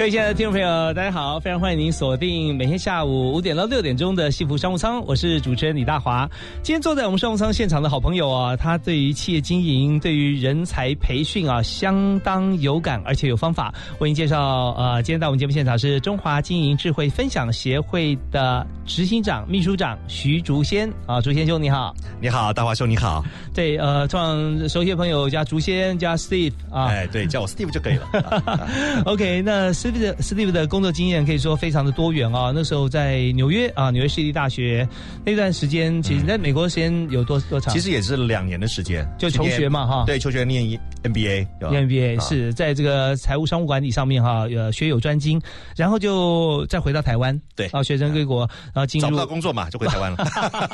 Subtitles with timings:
[0.00, 1.38] 各位亲爱的听众朋友，大家好！
[1.38, 6.26] 非常欢迎您锁定每天下午五点到六点钟的幸福商务舱，我是主持人李大华。
[6.62, 13.74] 今天坐在我们商务舱现场的好朋友啊，他对于企业经营、对于人才培训啊，相当有感，而且有方法。
[13.98, 23.22] 为您介绍，呃，今天在我们节目现场是中华经营智慧分享协会的执行长、秘书长徐竹仙啊，竹仙兄你好，你好，大华兄你好。
[23.52, 28.08] 对，呃，创熟悉的朋友加竹仙加 Steve 啊，哎，对，叫我 Steve 就可以了。
[29.04, 29.89] OK，那 Steve。
[29.90, 32.52] Steve 的工作经验可以说非常的多元啊。
[32.54, 34.88] 那时候在纽约啊，纽约市立大学
[35.24, 37.72] 那段时间，其实在美国时间有多多长？
[37.74, 40.04] 其实也是两年的时间，就求学嘛哈。
[40.06, 40.62] 对，求学念
[41.02, 45.40] MBA，念 MBA 是在这个财务商务管理上面哈，呃，学有专精，
[45.76, 50.24] 然后就再回到台湾，对啊，学生归国，然后进入找不到工作嘛，就回台湾了。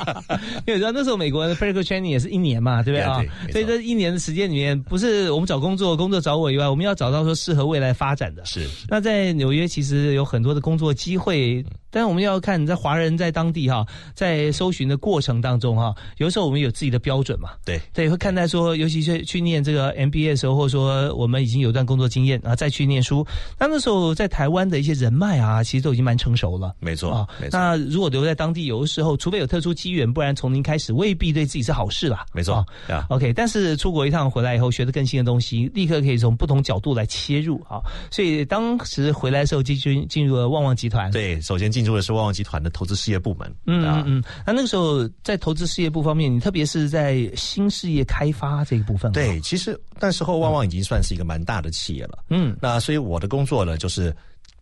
[0.67, 3.23] 因为知道那时候美国的 practical training 也是一年嘛，对不对啊？
[3.51, 8.45] 所以这一年的时间里面，不是我们找工作，工作找我以外，我们要找到说适合未来发展的。
[8.45, 9.06] 是那。
[9.07, 11.65] 在纽约其实有很多的工作机会，
[11.97, 17.53] 但是我们要看你在华人在当地哈，在搜寻的过程当中哈，有时候我们有自己的标准嘛。
[17.65, 23.27] 对对，会看待说，尤其是去念这个 MBA 的时候，或者说我们已经有段工作经验啊，再去念书，
[23.59, 26.75] 那那时候在台湾的一些人脉啊，其实都已经蛮成熟了。
[26.81, 32.27] 没错啊，那如果留在当地，有的时候除非有特殊机缘，不然从零开始未必对自己是好事啦。
[32.35, 32.57] 没错
[32.89, 33.33] 啊，OK。
[33.33, 37.81] 但是出国一趟回来以后，学的更新的东西，立刻可以从不同角度来切入啊。
[38.11, 41.11] 所以当时回来的时候，进进进入了旺旺集团。
[41.11, 43.49] 对，首先进入的是旺旺集团的投资事业部门。
[43.67, 44.25] 嗯嗯嗯。
[44.45, 49.13] 那那个时候在投资事业部方面，你特别是在新事业开发这一部分。
[49.13, 52.19] 对，其实那时候旺旺已经算是一个蛮大的企业了。
[52.29, 52.57] 嗯。
[52.61, 54.15] 那所以我的工作呢，就是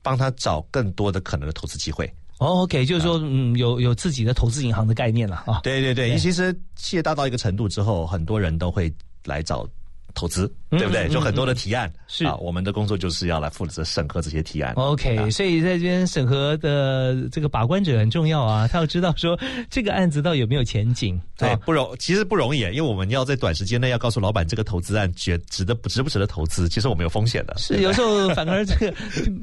[0.02, 2.06] 帮他找更多的可能的投资机会。
[2.38, 5.60] 哦，OK，就是说，嗯，有有自己的投资银行的概念了啊。
[5.62, 8.92] 对对对，其实企业大到一个程度之后，很多人都会
[9.24, 9.66] 来找。
[10.14, 11.08] 投资对不对？
[11.08, 14.72] 就很多的提案是啊，我们的工作就是要来负责审核这些提案。
[14.74, 19.38] OK，所以在这边审核的这个把关者很重要啊，他要知道说
[19.68, 21.20] 这个案子到底有没有前景。
[21.36, 27.54] 对，不容其实不容易，因为我们要在短时间内要告诉老板这个投资案值值得不值不值得投资，其实我们有风险的。
[27.58, 28.94] 是有时候反而这个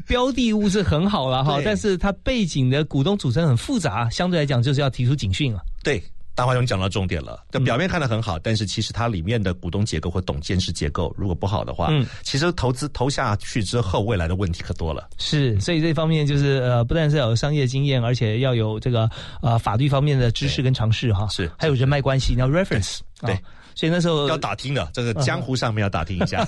[0.07, 5.61] 标的物是很好了哈， 但是它背景的股东组成很复杂，相对来讲就是要提出警讯了。
[5.83, 6.01] 对。
[6.33, 15.09] 大华兄讲到重点了，就表面看的很好，但是其实它里面的股东结构或董监事结构如果不好的话，嗯，其实投资投下去之后，未来的问题可多了。
[15.17, 19.09] 是，所以这方面就是呃，不但是要有商业经验，而且要有这个
[19.41, 23.37] 呃法律方面的知识跟尝试哈，是，还有人脉关系，你要 reference，对。
[23.75, 26.45] 所以那时候要打听的，这个江湖上面要打听一下，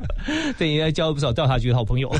[0.58, 2.14] 对，应该交了不少调查局的好朋友。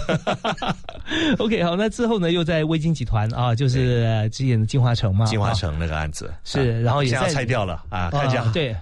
[1.38, 8.74] OK，好，那之后呢，又在微晶集团啊，就是之前的金华城嘛，金华城那个案子是，然后也要拆掉了啊，看一下，对。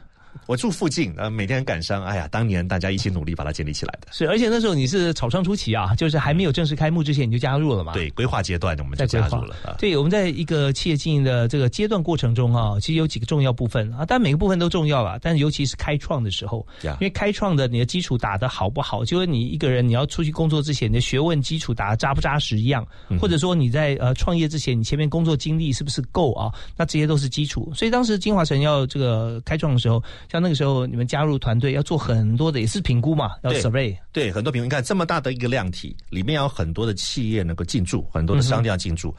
[0.47, 4.09] 我住附近，呃，每天赶上，哎呀，当年大家一起努力把它建立起来的。
[4.11, 7.93] 是，而且那时候你是草创初期啊，就是还没有正式开幕之前你就加入了嘛？
[7.93, 9.57] 对，规划阶段我们就加入了。
[9.79, 22.87] 对，我们在一个企业经营的这个阶段过程中啊，其实有几个重要部分啊，但每个部分都重要啊，但尤其是开创的时候，因为开创的你的基础打得好不好，就跟你一个人你要出去工作之前，你的学问基础打得扎不扎实一样，
[23.21, 26.53] 或者说你在呃创业之前，你前面工作经历是不是够啊？
[26.77, 27.73] 那这些都是基础。
[27.75, 30.03] 所以当时金华城要这个开创的时候，
[30.35, 31.05] 像那个时候你们。
[31.15, 33.95] 加入团队要做很多的，也是评估嘛，要 survey。
[34.11, 34.65] 对，很多评估。
[34.65, 39.15] 你看这么大的一个量体，里面有很多的企业能够进驻，很多的商店要进驻。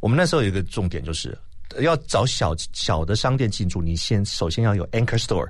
[0.00, 1.36] 我们那时候有一个重点，就是
[1.80, 5.46] 要找小小的商店进驻，你先首先要有 anchor store，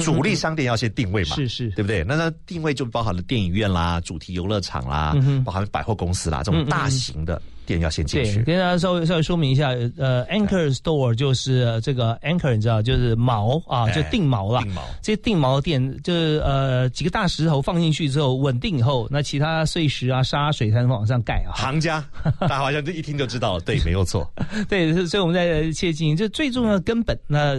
[0.00, 2.04] 主力商店要先定位嘛，是是，对不对？
[2.04, 7.40] 那它定位就包含了电影院啦、主题游乐场啦，包含百货公司啦，这种大型的。
[7.66, 14.60] 店要先进去，跟大家稍微稍微说明一下，呃，anchor store 就是这个 anchor，你知道，就是锚啊，就定锚了。
[14.62, 21.52] 定锚，这些定锚店就是呃几个大石头放进去之后稳定以后，那其他碎石啊、沙水才能往上盖啊。
[21.54, 22.04] 行家，
[22.40, 24.30] 大家好像这一听就知道了，对，没有错。
[24.68, 27.56] 对，所以我们在切进，这最重要的根本那。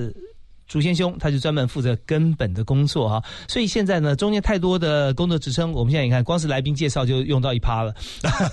[0.73, 3.23] 竹先兄他就专门负责根本的工作啊。
[3.47, 7.93] 所以现在呢，中间太多的工作职称，我们现在你看，光是来宾介绍就用到一趴了。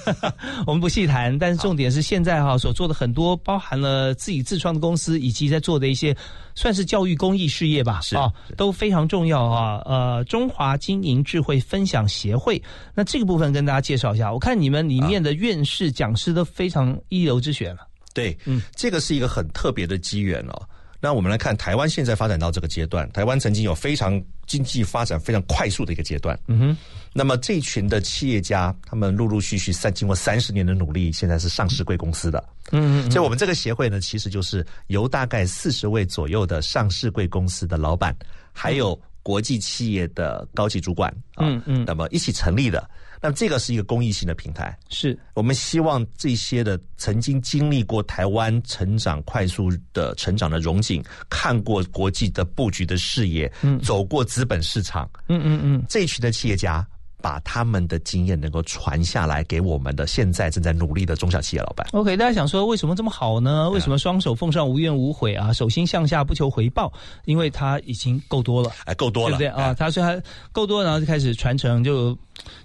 [0.69, 6.14] 我们不细谈，但是重点是现在哈所做的很多，包含了自己自创的公司，以及在做的一些
[6.55, 9.81] 算是教育公益事业吧，啊，都非常重要啊。
[9.87, 12.62] 呃，中华经营智慧分享协会，
[12.94, 14.31] 那这个部分跟大家介绍一下。
[14.31, 17.87] 我看你们里面的院士讲师都非常一流之选了。
[18.12, 20.62] 对，嗯，这个是一个很特别的机缘哦。
[21.00, 26.38] 那我们来看台湾现在发展到这个阶段，台湾曾经有非常经济发展非常快速的一个阶段。
[26.47, 26.76] 嗯哼。
[27.12, 32.44] 那么这群的企业家，他们陆陆续续三经过三十年的努力，现在是上市贵公司的。
[32.70, 33.11] 嗯嗯。
[33.11, 38.14] 所以我们这个协会呢，其实就是由大概四十位左右的上市贵公司的老板，
[38.53, 42.88] 还有国际企业的高级主管，嗯嗯，那么一起成立的。
[43.20, 45.19] 那这个是一个公益性的平台，是。
[45.34, 56.87] 我们希望这些的曾经经历过台湾成长快速的成长的荣景，看过国际的布局的视野，嗯，走过资本市场，嗯嗯嗯，这一群的企业家。
[57.20, 61.87] 把他们的经验能够传下来给我们的现在正在努力的中小企业老板。
[61.93, 63.69] OK，大家想说为什么这么好呢？
[63.70, 65.52] 为什么双手奉上无怨无悔啊？
[65.52, 66.93] 手心向下不求回报，
[67.25, 69.75] 因为他已经够多了，哎，够多了，对不对啊？
[69.75, 70.20] 他说他
[70.52, 72.17] 够多，然后就开始传承，就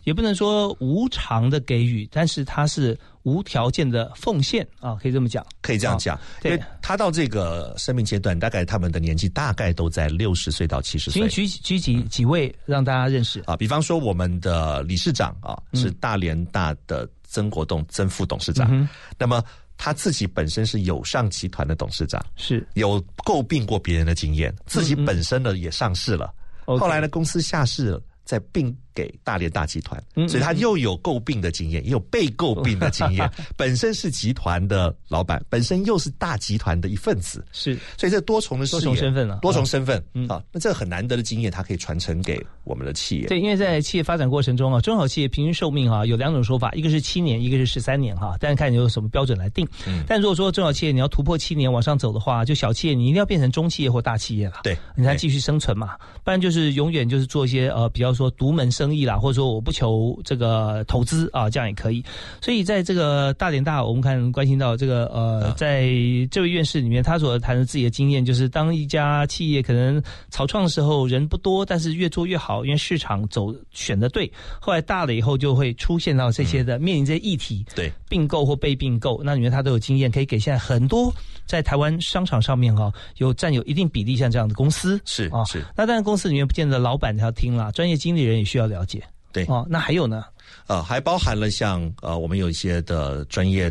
[0.04, 2.98] 也不能说无偿的给予，但是他是。
[3.26, 6.18] 无条件的奉献啊，可以这么讲，可以这样讲。
[6.42, 11.28] 对，他到这个生命阶段，大概他们的年纪大概都在六十岁到七十岁。
[11.28, 13.58] 请举举几几位让大家认识啊？
[13.58, 18.88] 比方说，我们的理事长啊，是大连大的曾国栋曾副董事长。
[19.18, 19.44] 那么
[19.76, 26.32] 他自己本身是友尚集团的董事长，是有诟病过别人的经验，自己本身呢也上市了，
[26.66, 28.02] 后来呢公司下市了。
[28.26, 33.30] 在并给大连大集团，所以他又有诟病的经验，也有被诟病的经验。
[33.58, 39.98] 本身是集团的老板，本身又是大集团的一份子，是，所以这多重的多重身份了，多重身份
[40.30, 43.28] 啊，那这个很难得的经验，他可以传承给我们的企业。
[43.28, 49.68] 对，因为在企业发展过程中啊，中小企业平均寿命啊有两种说法，一个是七年，一个是十三年哈，但是看你用什么标准来定。
[50.08, 58.96] 但如果说中小企业你要突破七年往上走的话，就小企业你一定要变成中企业或大企业了，对，你才继续生存嘛，不然就是永远就是做一些呃比较说独门生意。
[58.96, 62.02] 意啦，或者说我不求这个投资啊，这样也可以。
[62.40, 65.90] 所以在这个大连大，我们看关心到这个呃，在
[66.32, 74.32] 这位院士里面，他所谈的自己的经验，就是当一家企业可能草创的时候人不多，但是越做越好，因为市场走选的对。
[74.62, 81.14] 后来大了以后，就会出现到这些的面临这些议题，对并购或被并购，那里面他都有经验，可以给现在很多
[81.46, 85.62] 在台湾商场上面哈有占有一定比例像这样的公司是啊是。
[85.76, 88.86] 那当然公司里面不见得老板要听了，专业经理人也需要了。
[88.86, 90.24] 解对哦，那还有呢？
[90.68, 93.70] 呃，还包含了像呃，我们有一些的专业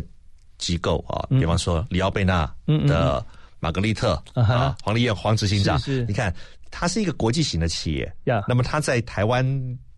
[0.59, 2.47] 机构啊，比方说里奥贝纳
[2.87, 3.25] 的
[3.59, 6.31] 玛格丽特啊，黄丽燕黄执行长，是你看，
[6.69, 8.43] 他是一个国际型的企业呀。
[8.47, 9.43] 那么他在台湾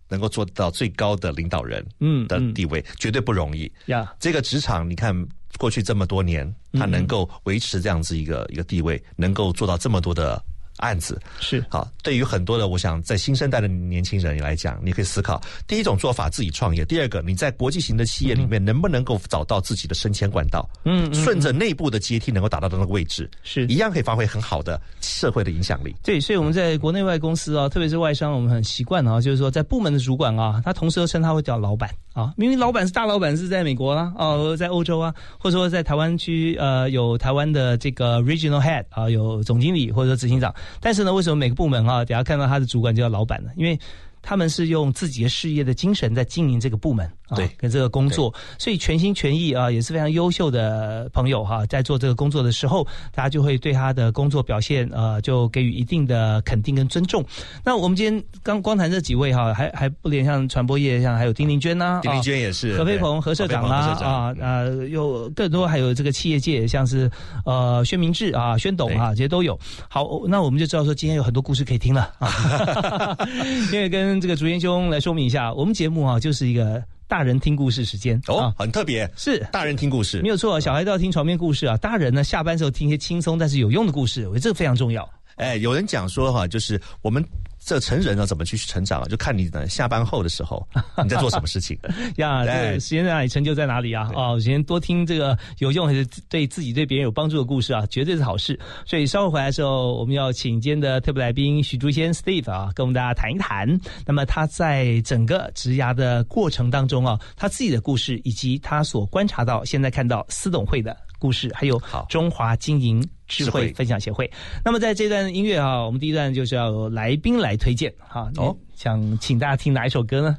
[0.08, 4.16] 能够做到最高的领导人嗯的地位，绝对不容易呀。
[4.20, 5.14] 这个职场，你看
[5.58, 10.42] 过去这么多年，他能够维持这样子一个一个地位，能够做到这么多的。
[10.78, 11.20] 案子。
[11.40, 11.64] 是。
[11.70, 20.68] 好，对于很多的，我想在新生代的年轻人来讲，你可以思考第一种做法，自己创业；第二个，你在国际型的企业里面能不能够找到自己的升迁管道？
[20.86, 23.66] 嗯，顺着内部的阶梯能够达到的那个位置，是。
[23.68, 25.96] 一样可以发挥很好的社会的影响力。
[26.04, 40.52] 对，所以我们在国内外公司啊，特别是外商，我们很习惯啊，就是说在部门的主管啊，他同时都称他会叫老板啊，明明老板是大老板是在美国啦，哦，在欧洲啊，或者说在台湾区呃有台湾的这个 regional head 啊，有总经理或者执行长。
[40.82, 43.52] 但是呢，为什么每个部门啊，等下看到他的主管就叫老板呢？
[43.56, 43.80] 因为。
[44.28, 51.66] 他们是用自己的事业的精神在经营这个部门，对，跟这个工作，所以全心全意啊，也是非常优秀的朋友哈。
[51.68, 52.86] 在做这个工作的时候，
[53.16, 57.24] 大家就会对他的工作表现呃，就给予一定的肯定跟尊重。
[57.64, 67.10] 那我们今天刚光谈这几位哈，还还不连像传播业，像还有丁玲娟呐，丁玲娟也是何飞鹏何社长啦啊啊，有更多还有这个企业界，像是
[67.46, 69.58] 呃薛明志啊、宣董啊，这些都有。
[69.88, 73.16] 好，那我们就知道说今天有很多故事可以听了啊，
[73.72, 78.22] 因为跟这个竹烟兄来说明一下，我们节目啊就是一个大人听故事时间。
[78.28, 79.40] 哦，很特别，是。
[79.52, 85.08] 大人听故事，没有错，小孩都要听床边故事啊，大人呢下班时候听一些轻松但是有用的故事，我觉得这个非常重要。
[85.36, 87.24] 哎，有人讲说哈，就是我们。
[87.68, 89.06] 这成人呢怎么去成长啊？
[89.10, 90.66] 就看你的下班后的时候
[91.04, 91.78] 你在做什么事情
[92.16, 92.46] 呀？
[92.46, 94.10] 这时间在哪里，成就在哪里啊？
[94.16, 98.58] 哦，先多听这个有用还是对自己对别人有帮助的故事啊，绝对是好事。
[98.86, 103.68] 所以稍后回来的时候，我们要请今天的特别来宾许竹先 Steve 啊，跟我们大家谈一谈。
[104.06, 114.30] 那么他在整个职涯的过程当中啊，他自己的故事以及他所观察到、现在看到私董会的故事，还有中华经营智慧分享协会。
[114.64, 118.32] 那么在这段音乐啊，我们第一段就是要由来宾来推荐哈。
[118.38, 120.38] 哦，想请大家听哪一首歌呢？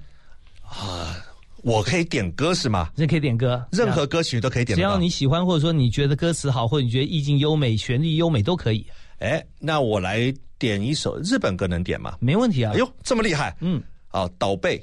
[0.63, 1.17] 啊，
[1.63, 2.91] 我可以点歌是吗？
[2.95, 8.87] 你可以点歌，任何歌曲都可以点，只要你喜欢，或者说你觉得歌词好，或者你觉得意境优美、旋律优美都可以。
[9.19, 12.17] 哎，那我来点一首日本歌，能点吗？
[12.21, 12.73] 没问题啊！
[12.75, 13.57] 哎呦，这么厉害！
[13.61, 14.81] 嗯，啊，岛贝，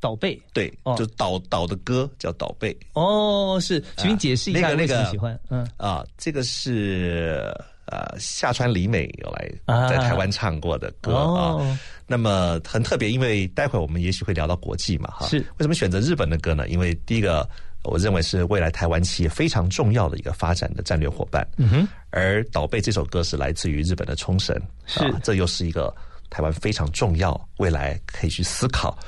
[0.00, 2.76] 岛贝，对，就倒倒的歌叫倒背。
[2.94, 5.38] 哦，是，请你解释一下为什么喜欢？
[5.50, 7.54] 嗯，啊，这个是
[7.86, 11.78] 呃下川里美有来在台湾唱过的歌啊。
[12.06, 15.26] 那么很特别，因为待会我们也许会聊到国际嘛，哈。
[15.28, 16.68] 是，为什么选择日本的歌呢？
[16.68, 17.48] 因为第一个。
[17.82, 21.48] 我认为是未来台湾企业非常重要的一个发展的战略伙伴。
[21.56, 24.54] 嗯哼，而《岛背》这首歌是来自于日本的冲绳，
[24.84, 25.90] 是这又是一个
[26.28, 28.98] 台湾非常重要，未来可以去思考，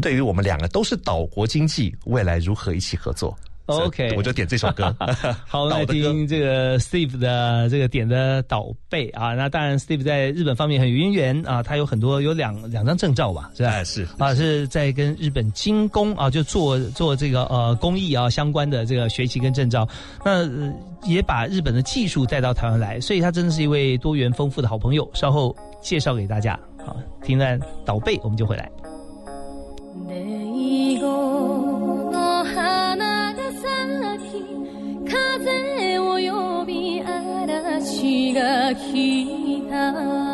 [0.00, 3.36] 对于我们两个都是岛国经济，未来如何一起合作。
[3.66, 4.94] OK，我就点这首歌。
[5.48, 9.32] 好，来听这个 Steve 的这个点的岛贝啊。
[9.32, 13.82] 那当然，Steve 在日本方面很有渊源啊，他有很多有两两张证照吧，是吧？
[13.82, 19.88] 是啊，是在跟日本精工啊，就做做这个呃工艺啊相关的这个学习跟证照。
[20.22, 20.46] 那
[21.08, 25.10] 也把日本的技术带到台湾来，所以他真的是一位多元丰富的好朋友。
[25.14, 26.58] 稍后介绍给大家。
[26.84, 28.70] 好，听完岛贝，我们就回来。
[35.06, 40.33] 風を呼び嵐が来た。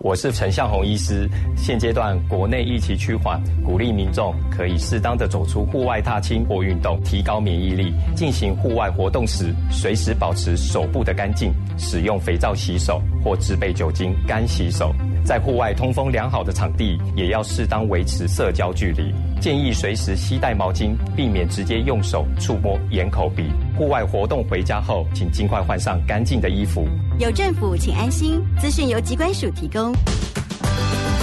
[0.00, 1.28] 我是陈向红医师。
[1.56, 7.92] 现阶段国内疫情趋缓，鼓励民众可以适当的走出户外踏青或运动，提高免疫力。
[8.14, 14.94] 进行户外活动时，随时保持手部的干净，使用肥皂洗手或制备酒精干洗手。
[15.24, 19.14] 在户外通风良好的场地，也要适当维持社交距离。
[19.40, 23.50] 建议随时携带毛巾，避免直接用手触摸眼、口、鼻。
[23.76, 26.88] 户外活动回家后，请尽快换上干净的衣服。
[27.18, 28.40] 有政府，请安心。
[28.58, 29.92] 资讯由机关署提供。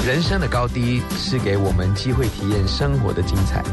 [0.05, 3.63] 人生的高低是给我们机会体验生活的精彩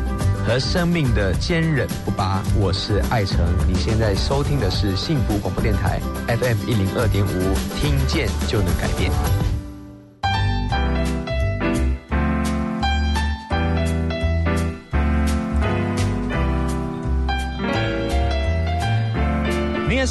[0.46, 2.42] 和生命的坚韧不拔。
[2.58, 9.12] 我是艾成，你现在收听的是幸福广播电台 FM 一零二点五，听见就能改变。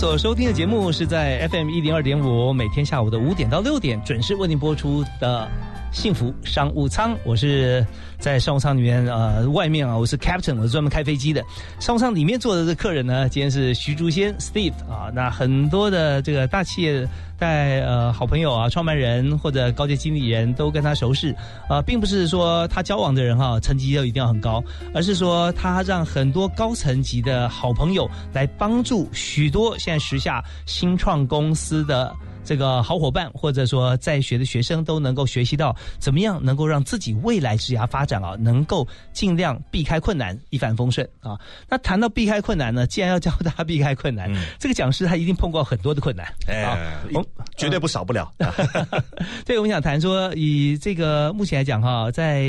[0.01, 5.47] 所收听的节目是在 FM 一零二点五，每天下午的五点到六点准时为您播出的。
[5.91, 7.86] 幸福商务舱，我是
[8.17, 11.43] 在商务舱里面，呃，外面啊，我是 captain，我是专门开飞机的。
[11.80, 17.06] 商务舱里面坐的这客人呢，今天是徐竹仙 Steve 啊，那很多的这个大企业
[17.38, 21.36] 带呃好朋友啊，创办人或者高级经理人都跟他熟识
[21.67, 32.15] 啊，并不是说他交往的人哈成绩要一定要很高，而是说他让很多高层级的好朋友来帮助许多现在时下新创公司的。
[32.43, 41.39] 这个好伙伴，或者说在学的学生都能够学习到怎么样能够让自己未来职涯发展啊，能够尽量避开困难，一帆风顺啊。
[41.69, 46.25] 那谈到避开困难呢，既然要教大家避开困难，这个讲师他一定碰过很多的困难
[46.65, 46.77] 啊，
[47.58, 48.34] 绝对不少不了。
[49.45, 52.43] 对，我们想谈说，以这个目前来讲哈，在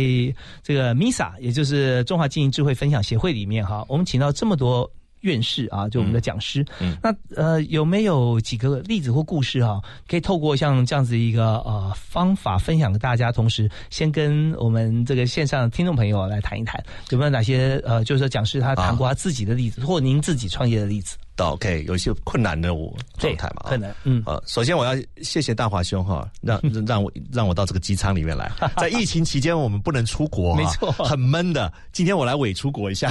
[0.62, 4.90] 这个 MISA，也就是中华经营智慧分享协会里面哈，我们请到这么多。
[5.22, 9.80] 院士啊，就我们的讲师，嗯那呃有没有几个例子或故事啊？
[10.06, 21.16] 可以透过像这样子一个呃方法分享给大家，同时先跟我们这个线上的听众朋友来谈一谈，有没有哪些呃，就是说讲师他谈过他自己的例子，或您自己创业的例子？
[21.35, 23.95] 到 OK，有一些困难的我状态嘛，困难。
[24.05, 28.51] 嗯，呃，首先我要谢谢大华兄哈，让 让我让我到这个机舱里面来。
[28.77, 31.73] 在疫情期间，我们不能出国，没错，很闷的。
[31.92, 33.11] 今天我来伪出国一下，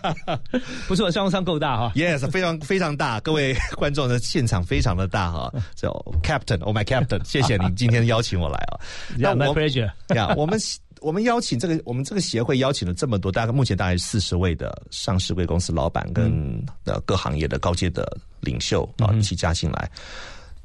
[0.86, 1.92] 不错，商务舱够大哈。
[1.94, 5.52] Yes，非常非常大，各位观众的现场非常的大哈。
[5.74, 5.90] 叫
[6.22, 8.80] Captain，Oh my Captain，谢谢你今天邀请我来啊。
[9.16, 9.90] 那 My pleasure。
[10.14, 10.60] 呀，我们。
[11.00, 19.90] 我们邀请这个，我们这个协会邀请了这么多，大概目前大概四十位的上市贵公司老板跟的各行业的高阶的领袖啊一起加进来。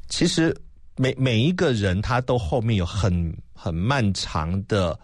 [0.10, 0.56] 其实
[0.95, 4.98] 每每一个人他都后面有很很漫长的。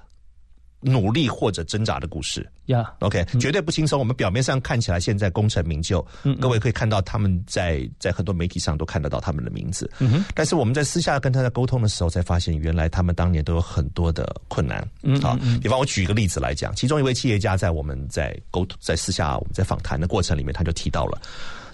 [0.82, 4.00] 努力或者挣扎的故事，呀，OK，绝对不轻松。
[4.00, 14.86] 我们表面上看起来现在功成名就，嗯各位可以看到他们在在很多媒体上都看得到他们的名字，嗯但是我们在私下跟他在沟通的时候，才发现原来他们当年都有很多的困难。
[15.04, 21.22] 嗯好，比方我举一个例子来讲，其中一位企业家在我们在沟在私下我们在访谈的过程里面，他就提到了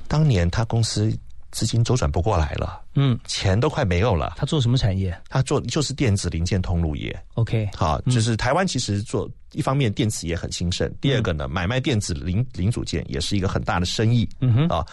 [0.08, 1.18] 当年他公司。
[1.58, 4.36] 资金周转不过来了，嗯，钱都快没有了。
[4.38, 5.20] 他做什么产业？
[5.28, 7.20] 他做就是电子零件通路业。
[7.34, 14.30] OK，好，就是台湾其实做一方面电子业很兴盛，第二个呢，买卖电子零零组件也是一个很大的生意。
[14.40, 14.86] 嗯哼啊，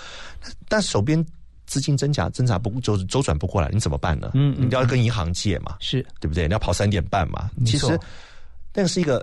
[0.66, 1.22] 但手边
[1.66, 4.30] 资金增加增加不就是周转不过来，你怎么办呢？
[4.32, 6.48] 嗯，你要跟银行借嘛，是对不对？
[6.48, 7.50] 你要跑三点半嘛。
[7.66, 8.00] 其实
[8.72, 9.22] 那是一个。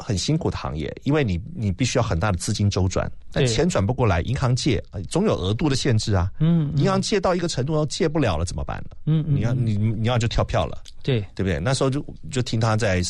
[0.00, 6.30] 很辛苦的行业，因为你你必须要很大的资金周转，但钱转不过来，银行借总有额度的限制啊。
[6.40, 8.96] 嗯，银行借到一个程度要借不了了怎么办呢？
[9.04, 10.82] 嗯嗯，你要你你要就跳票了。
[11.02, 11.60] 对，对不对？
[11.60, 13.02] 那时候就就听他在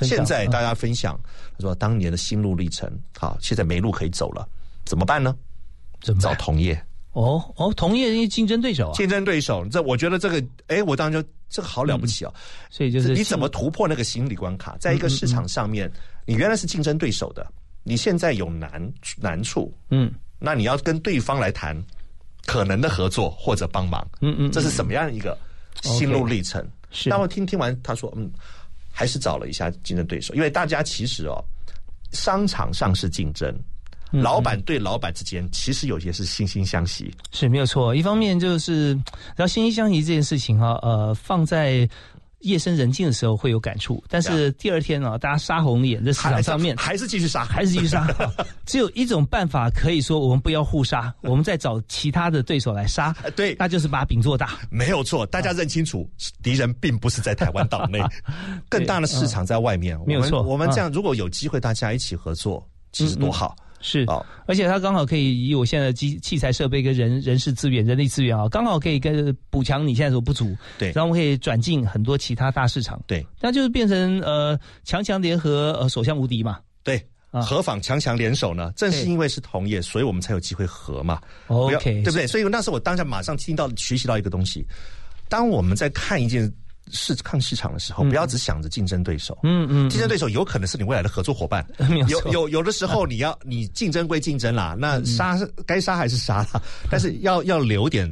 [0.00, 1.18] 现在大家分享，
[1.56, 4.48] 他说当年的心路历程，好，现在没路可以走了，
[4.84, 5.36] 怎么办呢？
[6.02, 6.80] 怎么找同业？
[7.16, 12.34] 哦哦，同业竞争对手啊，竞争对手，这我觉得这个，哎，我当时就这个好了不起哦。
[12.68, 15.90] 所以就是你怎么突破那个心理关卡，在一个市场上面，
[16.26, 17.46] 你原来是竞争对手的，
[17.82, 21.74] 你现在有难难处，嗯，那你要跟对方来谈
[22.44, 25.38] 可能的合作或者帮忙，嗯嗯，这是什么样一个
[25.80, 26.62] 心路历程？
[26.90, 28.30] 是，那我听听完他说，嗯，
[28.92, 31.42] 还是找了一下竞争对手，因为大家其实哦，
[32.12, 33.58] 商场上是竞争。
[34.12, 37.94] 老板对老板之间，其实有些是惺惺相惜，是没有错。
[37.94, 38.92] 一方面就是，
[39.34, 41.88] 然后惺惺相惜这件事情哈，呃，放在
[42.40, 48.06] 夜深人静的时候会有感触，但是第二天呢，大家杀红眼，在市场上面还是继续杀，还是继续杀。
[48.64, 53.12] 只有一种办法可以说，我们不要互杀， 我们再找其他的对手来杀。
[53.34, 54.58] 对，那就是把饼做大。
[54.70, 56.08] 没有错，大家认清楚，
[56.42, 58.00] 敌人并不是在台湾岛内，
[58.68, 59.98] 更大的市场在外面。
[60.06, 63.56] 没有错，我们这样如果有机会，大家一起合作，其实多好。
[63.80, 64.06] 是，
[64.46, 70.56] 而且它刚好可以以我现在的机器材设备跟人人事资源、人力资源啊，刚好可以跟补强你现在所不足。
[70.78, 73.00] 对，然后我们可以转进很多其他大市场。
[73.06, 76.58] 对，那就是变成呃强强联合，呃所向无敌嘛。
[76.82, 78.72] 对，何妨强强联手呢？
[78.76, 81.20] 正是因为是同业，所以我们才有机会合嘛。
[81.48, 82.26] OK，对不对？
[82.26, 84.64] 所以那时候我当下马上听到学习到一个东西，
[85.28, 86.52] 当我们在看一件。
[86.92, 89.38] 市抗市场的时候，不要只想着竞争对手。
[89.42, 91.66] 嗯嗯，竞争对手有可能是你未来的合作伙伴。
[92.08, 98.10] 有有有的时候，你要你竞争归竞争啦，那杀该杀还是杀啦，但是要要留点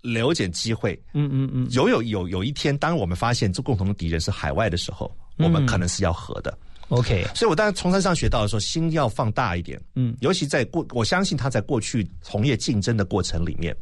[0.00, 1.00] 留点机会。
[1.14, 6.56] 嗯嗯嗯，有有有有一天，当我们发现这共同的敌人是海外的时候，我们可能是要和的。
[6.88, 9.78] OK，所以我当然从山上学到的时候，心要放大一点。
[9.94, 13.76] 嗯，尤其在过，我相信他在过去从业竞争的过程里面，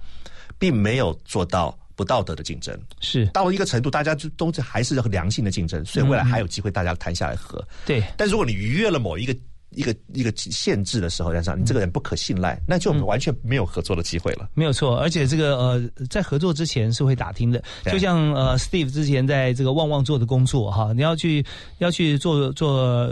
[0.59, 1.79] 并没有做到。
[1.97, 7.67] 不道德的竞争是到了一个程度，大家就都是还是良性的竞争，所以未来还有机会大家谈下来和。
[7.87, 9.35] 对，但如果你逾越了某一个
[9.71, 14.49] 一个一个限制的时候，加上你这个人不可信赖，那就完全没有合作的机会了。
[14.55, 21.45] 没有错，而且这个呃，在合作之前是会打听的，就像呃，Steve 之前在这个旺旺做的工作哈，你要去
[21.79, 23.11] 要去做做。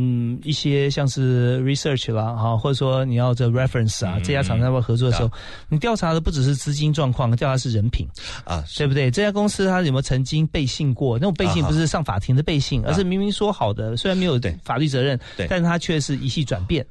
[0.00, 5.30] 嗯，一些像是 research 啦，哈，或者说你要这 reference 啊，这家厂商要合作的时候，
[5.68, 8.06] 你调查的不只是资金状况，调查是人品
[8.44, 9.10] 啊，对不对？
[9.10, 11.18] 这家公司它有没有曾经背信过？
[11.18, 16.86] 那种背信不是上法庭的背信，而是明明说好的，虽然没有法律责任，但是他却是一系转变。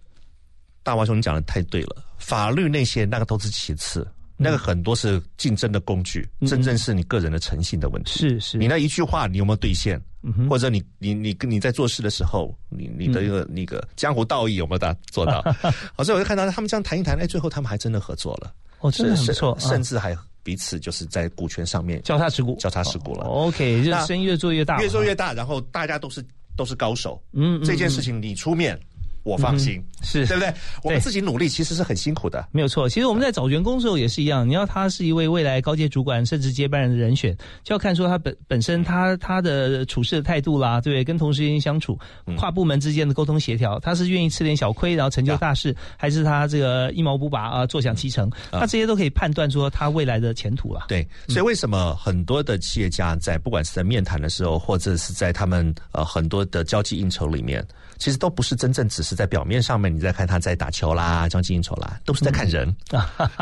[0.84, 4.06] 大华兄，你讲的太对了，法律那些那个都是其次。
[4.40, 8.20] 那个很多是竞争的工具，真正是你个人的诚信的问题。
[8.20, 10.00] 是是，你那一句话你有没有兑现？
[10.50, 15.42] 或者你你你跟你在做事的时候，你你的一个那个江湖道义有没有达做到？
[15.96, 18.54] 好，所以我就看到他们这样谈一谈，哎，最后他们还真的合作了。
[18.80, 23.26] 哦，真的很不错，甚至还彼此就是在股权上面交叉持股，交叉持股了。
[23.26, 26.24] OK，就生意越做越大，越做越大，然后大家都是
[26.56, 27.22] 都是高手。
[27.34, 28.80] 嗯，这件事情你出面。
[29.28, 30.54] 我放心，是对不对？
[30.84, 32.88] 我们自己努力其实是很辛苦的，没有错。
[32.88, 41.04] 其实我们在找员工的时候也是一样，你要他是一位未来高阶主管甚至接班人的人选，就要看出他本本身他他的处事的态度啦，对不对？
[41.04, 42.00] 跟同事之间相处，
[42.38, 48.32] 跨部门之间的沟通协调，他是愿意吃点小亏然后成就大事，还是他这个一毛不拔啊坐享其成？
[48.52, 50.86] 那这些都可以判断说他未来的前途了。
[50.88, 57.66] 对，所以为什么很多的企业家在不管是在面谈的时候，或者是在他们呃很多的交际应酬里面。
[57.98, 62.76] 其实都不是真正只是在表面上面，你在看他在打球啦、交际应酬啦，都是在看人。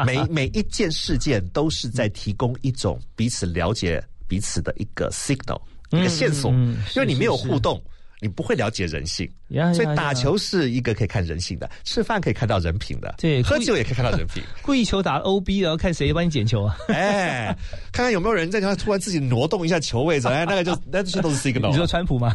[0.05, 7.81] 每 每一件事件都是在提供一种彼此了解彼此的一个 signal，一个线索，因为你没有互动。
[8.21, 9.29] 你不会了解人性，
[9.73, 14.43] 所以打球是一个可以看人性的，吃饭可以看到人品的，对，喝酒也可以看到人品。
[14.61, 16.75] 故意球打 O B，然后看谁帮你捡球啊？
[16.89, 17.55] 哎，
[17.91, 21.69] 看看有没有人在他突然自己挪动一下球位置， 哎，那个就那这些都是 signal。
[21.69, 22.31] 你说川普吗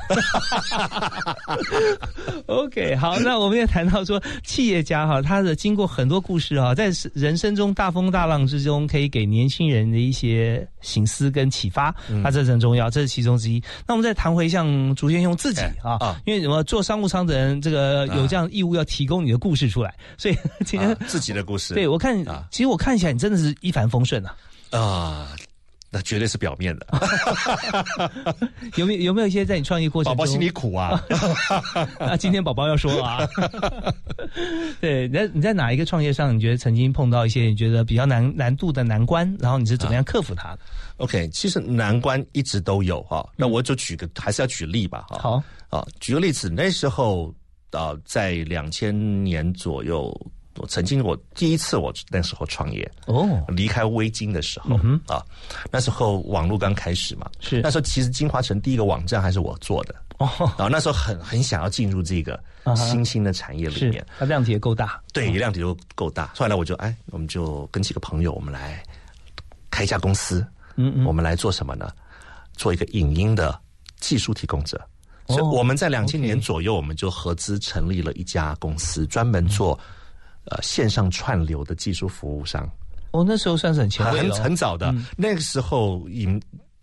[2.46, 13.62] ？OK，好，那我们也谈到说，企业家哈，他的经过很多故事哈，在人生中大风大浪之中，可以给年轻人的一些醒思跟启发，那这很重要，这是其中之一。
[13.86, 15.60] 那我们再谈回像竹先兄自己。
[15.82, 24.36] 啊，因为什么做商务舱的人，这个有这样义务要提供你的故事出来， 所以今天自己的故事，对我看，其实我看起来你真的是一帆风顺啊。
[24.70, 25.28] 啊，
[25.90, 26.86] 那绝对是表面的。
[28.76, 31.02] 有没有有没有一些在你创业过程中，宝宝心里苦啊？
[31.98, 33.28] 那今天宝宝要说啊，
[34.80, 40.60] 对，你在你在哪一个创业上，你觉得曾经碰到一些你觉得比较难难度的难关，然后你是怎么样克服它的
[40.98, 45.18] ？OK，其实难关一直都有哈，那我就举个，还是要举例吧哈。
[45.18, 47.34] 好啊，举个例子，那时候
[47.70, 48.92] 啊，在两千
[49.24, 50.14] 年左右，
[50.56, 55.24] 我曾经我第一次我那时候创业哦，离开微金的时候嗯啊，
[55.70, 60.28] 那时候网络刚开始嘛，是那时候其实金华城第一个网站还是我做的哦，
[60.58, 62.38] 然后那时候很很想要进入这个
[62.76, 66.32] 新兴的产业里面，它量体也够大，对，量体都够大。
[66.34, 68.82] 后来我就哎，我们就跟几个朋友，我们来
[69.70, 70.44] 开一家公司。
[70.76, 71.90] 嗯，我们来做什么呢？
[72.54, 73.58] 做一个影音的
[73.98, 74.80] 技术提供者。
[75.30, 79.78] 所以我们在两千年左右，我们就合资成立了一家公司，专门做
[80.44, 82.68] 呃线上串流的技术服务商。
[83.12, 84.94] 哦，那时候算是很前卫很很早的。
[85.16, 86.40] 那个时候影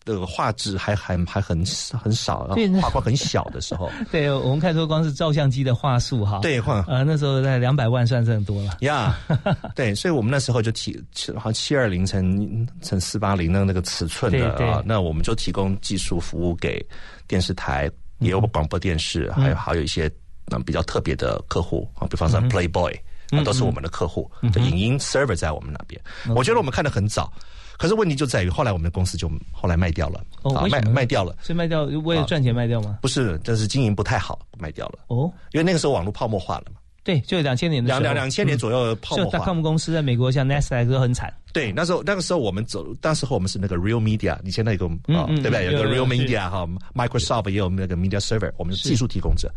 [0.09, 1.57] 那个画质还还还很
[2.01, 2.47] 很少，
[2.81, 3.91] 画框很小的时候。
[4.11, 8.77] 对，我们看说光是照相机的画素哈，对画呃那时候在两百万算是很多了。
[8.81, 9.17] 呀，
[9.75, 10.97] 对，所以我们那时候就提
[11.35, 16.85] 好像七二零乘乘四八零的那个尺寸的啊，那我们就提供技术服务给
[17.27, 20.11] 电视台，也有广播电视，还有还有一些
[20.51, 22.97] 嗯比较特别的客户啊，比方说 Playboy，
[23.43, 26.01] 都是我们的客户，的影音 server 在我们那边。
[26.35, 27.31] 我觉得我们看的很早。
[27.77, 32.97] 可是问题就在于，后来我们的公司就后来卖掉了，哦，卖卖掉了，是卖掉为了赚钱卖掉吗？
[33.03, 34.97] 不是，但是经营不太好，卖掉了。
[35.09, 36.79] 哦，因为那个时候网络泡沫化了嘛。
[37.07, 39.39] 对，就两千年的两两两千年左右的泡沫化。
[39.39, 41.33] 就 com 公司在美国像 n e s t 都很惨。
[41.53, 45.71] 对，那时候那个时候我们走，那时候我们是那个 Real Media，以前那个啊，对不对？
[45.71, 49.49] 有个 Real Media 哈，Microsoft 也有那个 Media Server，我们是技术提供者。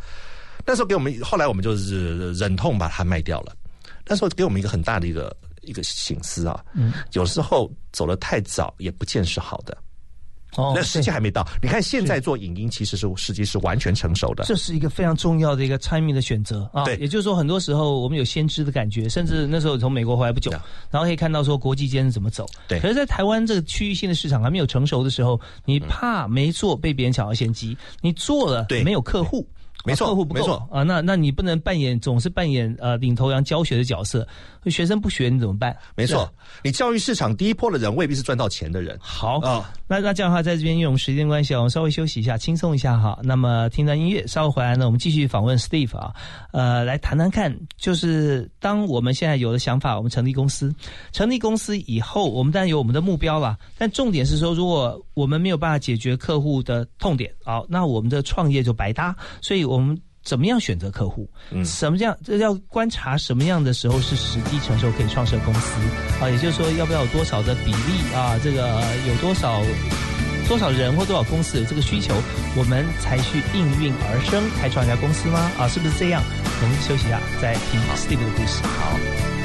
[0.65, 3.53] 那时候给我们，后来我们就是忍痛把它卖掉了。
[4.07, 5.37] 那时候给我们一个很大的一个。
[5.63, 9.77] 一个醒思啊，嗯，有时候走的太早也不见是好的，
[10.57, 11.47] 哦，那时机还没到。
[11.63, 14.45] 你看现在做影音，其实是时机是完全成熟的。
[14.45, 16.85] 这是一个非常重要的一个 timing 的选择啊。
[16.85, 20.51] 对，也就是说，很多时候我们有先知的感觉，甚至那时候从美国回来不久，
[20.91, 22.47] 然后可以看到说国际间是怎么走。
[22.69, 29.47] 对，可是，在台湾这个区域性的市场还没有成熟的时候，你怕没做被别人抢到先机，你做了没有客户。
[29.85, 34.27] 没错，客户不够啊，那那你不能扮演总是扮演呃领头羊教学的角色，
[34.67, 35.75] 学生不学你怎么办？
[35.95, 36.31] 没错，
[36.63, 38.99] 你教育市场第一波的人未必是赚到钱的人。
[39.01, 43.19] 好啊，那那这样的话，在这边因为我们时间关系，我们稍微休息一下，轻松一下哈。
[43.23, 46.13] 那么听段音乐，稍后回来呢，我们继续访问 Steve 啊，
[46.53, 50.75] 呃，来谈谈看，就是当我们现在有了想法，我们成立公司，
[51.13, 59.70] 成立公司以后，我们当然有我们的目标了，但重点是说，如果我们没有办法解决客户的痛点，好，那我们的创业就白搭，所以。
[59.71, 61.31] 我们怎么样选择客户？
[61.53, 62.17] 嗯，什么样？
[62.25, 65.79] 这要观察什么样的时候是时机成熟可以创设公司
[66.21, 66.29] 啊？
[66.29, 68.37] 也就是说，要不要有多少的比例啊？
[68.43, 69.63] 这个有多少
[70.49, 72.13] 多少人或多少公司有这个需求，
[72.57, 75.39] 我们才去应运而生开创一家公司吗？
[75.57, 76.21] 啊，是不是这样？
[76.63, 78.61] 我们休息一下，再听 Steve 的故事。
[78.65, 79.40] 好。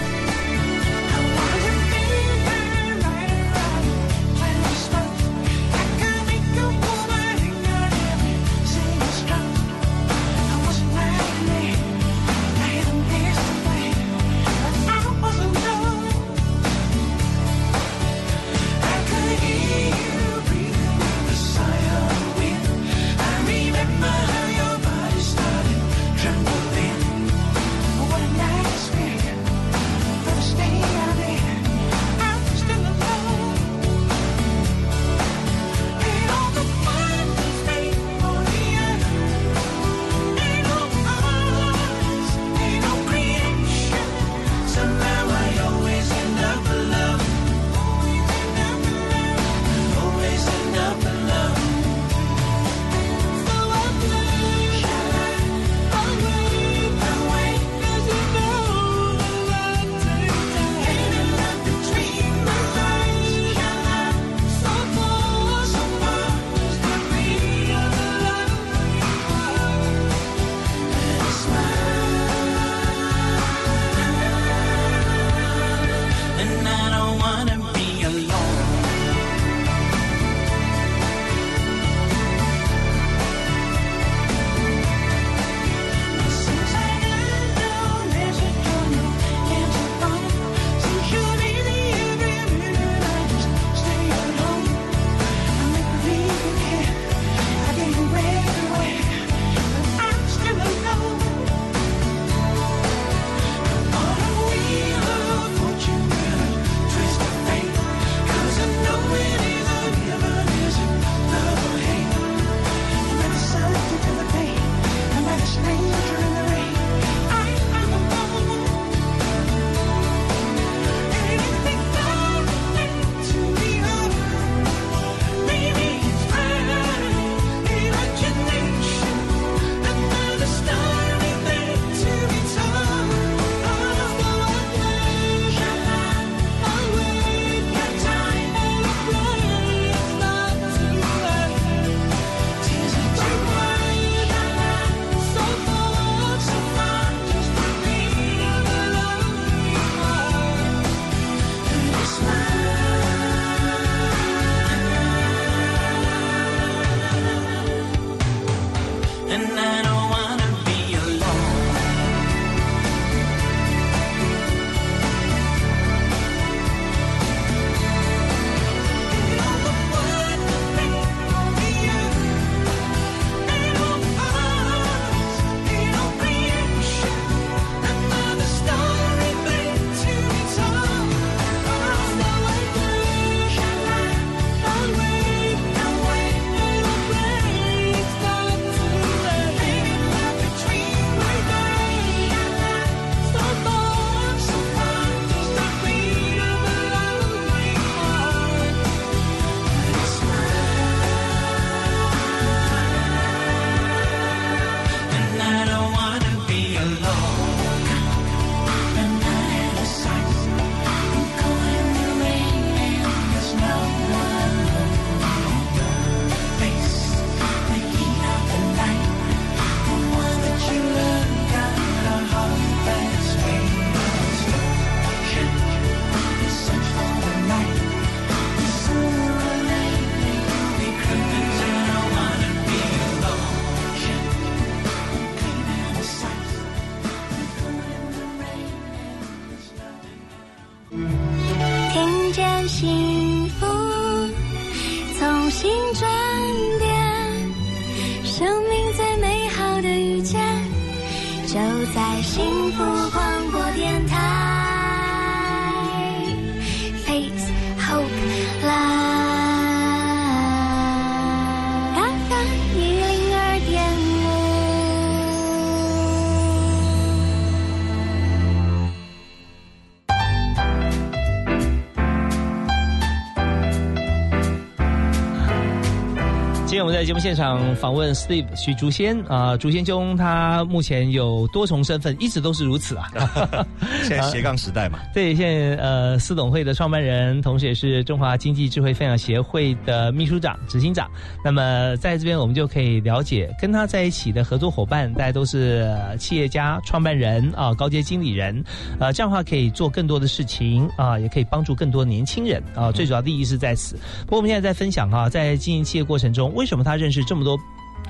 [277.05, 283.07] 节目现场访问 Steve 徐竹仙啊，竹仙兄他目前有多重身份，一直都是如此啊。
[284.07, 291.09] 现在斜杠时代嘛，对，现在呃，司董会的创办人，同时也是中华经济智慧分享协会的秘书长、执行长。
[291.43, 298.63] 那么在这边，我们就可以了解跟他在一起的合作伙伴，大家都是企业家、创办人啊，高阶经理人。
[298.99, 302.89] 呃，这样的话可以做更多的事情啊，也可以帮助更多年轻人啊。
[302.91, 303.97] 最主要的意义是在此。
[304.21, 306.85] 不过我们现在在分享哈，在经营企业过程中，为什么？
[306.85, 307.59] 他认识这么多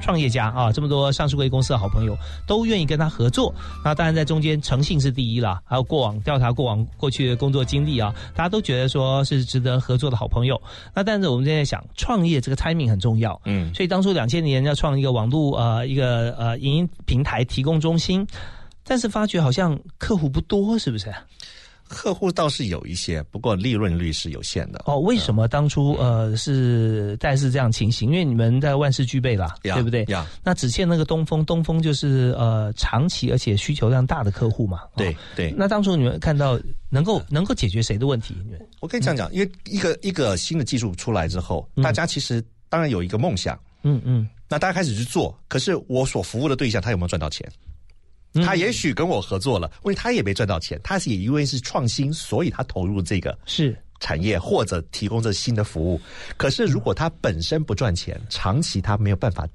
[0.01, 2.15] 创业家啊，这么多上市贵公司的好朋友，
[2.47, 3.53] 都愿意跟他合作。
[3.84, 10.62] 那当然在中间诚信是第一了，还有过往调查过往过去的工作经历啊，大家都觉得说是值得合作的好朋友。
[10.93, 18.25] 那但是我们现在想，创业这个 timing 很重要，嗯，所以当初两千年要创一个网络呃一个呃影音平台提供中心，
[18.84, 21.13] 但是发觉好像客户不多，是不是？
[21.88, 24.84] 客户倒是有一些，不过利润率是有限的。
[24.86, 28.10] 哦，为什么当初呃是但是这样情形？
[28.10, 30.04] 因为你们在万事俱备啦，对不对？
[30.06, 34.80] 呀，那只欠那个东风，东风就是呃长期而且需求量大的客户嘛。
[34.95, 35.54] 对对。
[35.58, 38.36] 那当初你们看到能够能够解决谁的问题？
[38.80, 47.48] 我跟你这样讲，因为一个一个新的技术出来之后，大家其实当然有一个梦想，嗯嗯，那大家开始去做，可是我所服务的对象他有没有赚到钱？
[48.43, 56.02] 他也许跟我合作了，因为他也没赚到钱，他是也因为是创新，所以他投入这个是产业或者提供这新的服务。
[56.36, 59.48] 可是如果他本身不赚钱，长期他没有办法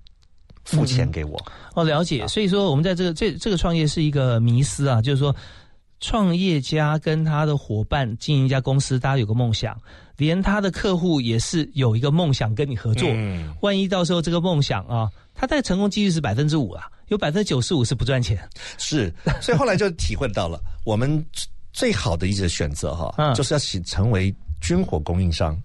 [0.65, 1.39] 付钱给我。
[1.75, 2.27] 哦，了解。
[2.29, 5.35] 所以说，我们在这个这这个创业是一个迷思啊，就是说，
[6.01, 9.79] 创业家跟他的伙伴经营一家公司，大家有个梦想，
[10.17, 13.09] 连他的客户也是有一个梦想跟你合作。
[13.13, 16.89] 嗯，万一到时候这个梦想啊，他在成功几率是百分之五啊。
[17.11, 18.39] 有百分之九十五是不赚钱，
[18.79, 21.25] 是，所以后来就体会到了， 我们
[21.73, 25.57] 最好的一个选择哈，就是要成成为军火供应商。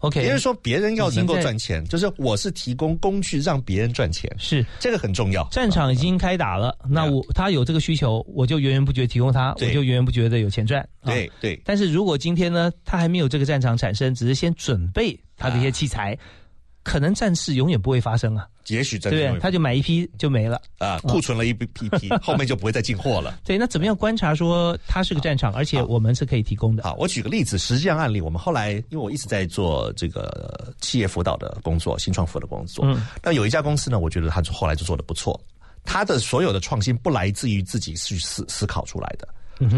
[0.00, 5.48] OK，也就是说，别人要能够赚钱，就是我是提供工具让别人赚钱，是这个很重要。
[5.50, 10.86] 战场已经开打了，那我他有这个需求，我就源源不绝提供他，我就源源不绝的有钱赚。
[11.06, 11.58] 对对。
[11.64, 16.16] 但是如果今天呢，他还没有这个战场产生，只是先准备他的一些器材。
[16.84, 18.46] 可能战事永远不会发生啊！
[18.68, 19.40] 也许对不对？
[19.40, 23.40] 他就买一批就没了啊，库存了一批批， 后面就不会再进货了。
[23.44, 26.82] 对，那怎么样观察说它是个战场，而且我们是可以提供的？
[26.84, 32.84] 好，我举个例子，实际上案例，我们后来因为我一直在做这个企业辅导的工作，新创辅的工作。
[32.86, 35.40] 嗯，那有一家公司呢，我觉得他后来就做的不错。
[35.84, 39.28] 他的所有的创新不来自于自己去思思考出来的，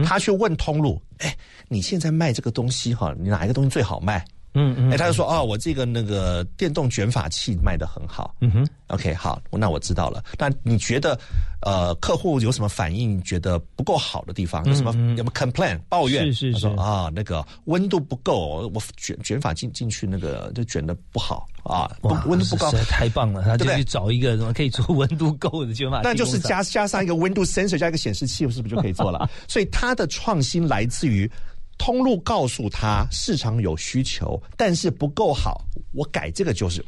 [0.04, 1.36] 他去问通路，哎，
[1.66, 4.24] 你现在卖这个东西哈，你哪一个东西最好卖？
[4.56, 8.34] 嗯嗯，哎，他就说哦，我这个那个电动卷发器卖的很好。
[8.40, 10.24] 嗯哼，OK，好，那我知道了。
[10.38, 11.18] 那你觉得，
[11.60, 13.22] 呃，客户有什么反应？
[13.22, 14.64] 觉得不够好的地方？
[14.64, 16.24] 有什么有没有 complain 抱怨？
[16.24, 16.58] 是是是。
[16.60, 23.42] 说啊，那个温度不够，我卷卷发进进去那个就卷的不好啊，温度不高，太棒了。
[23.42, 29.28] 他就去找一个什么可以做温度够的卷发 器，那就是加加上一个温度 sensor 加一个显示器，是不是就可以做了？
[29.46, 31.30] 所以它的创新来自于。
[31.78, 36.84] 通路告诉他市场有需求，但是不够好，我改这个就是，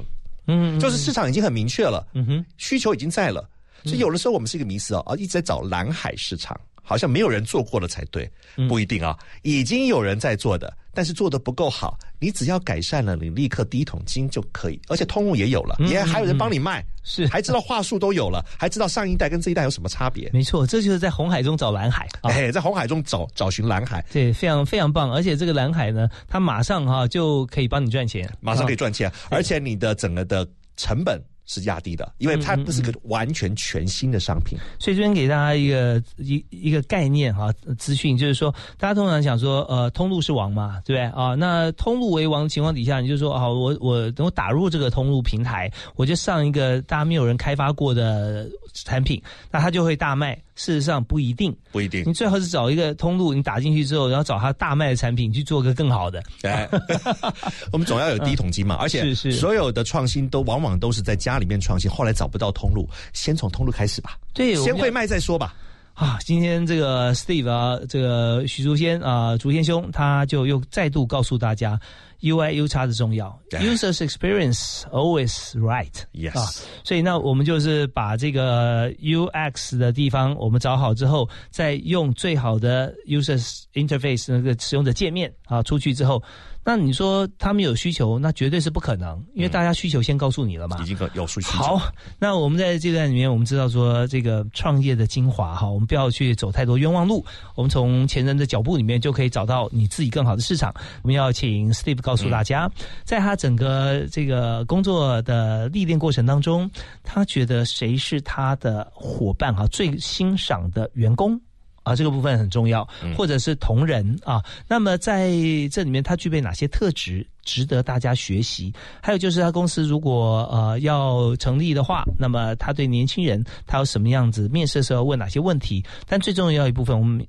[0.47, 3.49] 嗯，就是市场已经很明确了，嗯哼，需求已经在了，
[3.85, 6.59] 所以有的时候我们是一个迷思啊，啊，一直在找蓝海市场。
[6.81, 8.27] 好像没有人做过了才对，
[8.67, 11.97] 不一定啊，已经有人在做的，但是做的不够好。
[12.19, 20.29] 你只要改善了，你立刻第一桶金就可以，而且通路也有了，也还有人帮你卖，是还知道话术都有了，还知道上一代跟这一代有什么差别。
[20.33, 25.13] 没错，这就是在红海中找蓝海，哎，在红海中找找寻蓝海，对，非常非常棒。
[25.13, 30.45] 而且这个蓝海呢，它马上哈就可以帮你赚钱，马上可以赚钱，而且你的整个的
[30.77, 31.23] 成本。
[31.49, 34.57] 是压低的，因为它不是个完全全新的商品。
[34.79, 41.35] 所以这边给大家一个一一个概念哈，资讯就是说，大家通常想说，呃，通路是王嘛，对不对啊？
[41.35, 49.21] 那通路为王的情况底下，你就说，好，我我等我打入这个通路平台，我就上一个大家没有人开发过的产品，
[49.51, 50.39] 那它就会大卖。
[50.59, 52.03] 事实上不一定，不一定。
[52.05, 56.21] 你最好是找一个通路，你打进去之后，然后找它大卖的产品去做个更好的。
[56.43, 56.69] 对，
[57.71, 58.75] 我们总要有第一桶金嘛。
[58.75, 64.19] 而且所有的创新都往往都是在家里面创新，后来找不到通路，先从通路开始吧。
[64.35, 65.55] 对，先会卖再说吧。
[65.95, 71.79] 啊，今天这个 Steve 啊，这个许竹先啊，竹先兄，他就又再度告诉大家。
[72.21, 76.47] U I U 叉的重要，Users Experience always right，Yes 啊，
[76.83, 86.21] 所以那我们就是把这个 U X 的地方我们找好之后，再用最好的 Users Interface 那个使用者界面啊，出去之后。
[86.69, 90.77] 那你说他们有需求，那绝对是不可能，因为大家需求先告诉你了嘛。
[90.83, 91.49] 已经有需求。
[91.53, 91.81] 好，
[92.19, 100.71] 那我们在这段里面，我们知道说这个创业的精华哈，我们不要去走太多冤枉路，我们从前人的脚步里面就可以找到你自己更好的市场。
[101.01, 102.71] 我们要请 Steve 告诉大家，
[103.03, 106.71] 在他整个这个工作的历练过程当中，
[107.03, 111.41] 他觉得谁是他的伙伴哈，最欣赏的员工。
[111.89, 112.87] 啊，这个部分很重要，
[113.17, 114.43] 或者是同仁啊。
[114.69, 115.31] 那么在
[115.73, 118.73] 这里面，他具备哪些特质值得大家学习？
[119.03, 124.49] 还有就是，他公司如果呃要成立的话，那么他对年轻人他有什么样子？
[124.51, 125.83] 面试的时候问哪些问题？
[126.07, 127.27] 但最重要一部分，我们。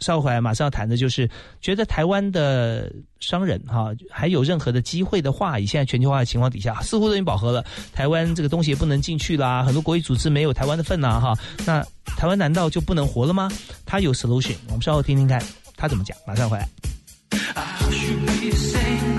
[0.00, 1.28] 稍回来，马上要谈的就是，
[1.60, 7.64] 觉得台湾的商人哈，还有任何的机会的话，以现在全球化的情况底下，似乎都已经饱和了。
[7.92, 11.34] 台湾这个东西也不能进去啦，很多国际组织没有台湾的份呐哈。
[11.64, 11.86] 那
[12.16, 13.50] 台湾难道就不能活了吗？
[13.86, 15.42] 他有 solution，我们稍后听听看
[15.76, 16.16] 他怎么讲。
[16.26, 16.68] 马上回来。
[17.90, 19.09] trouble.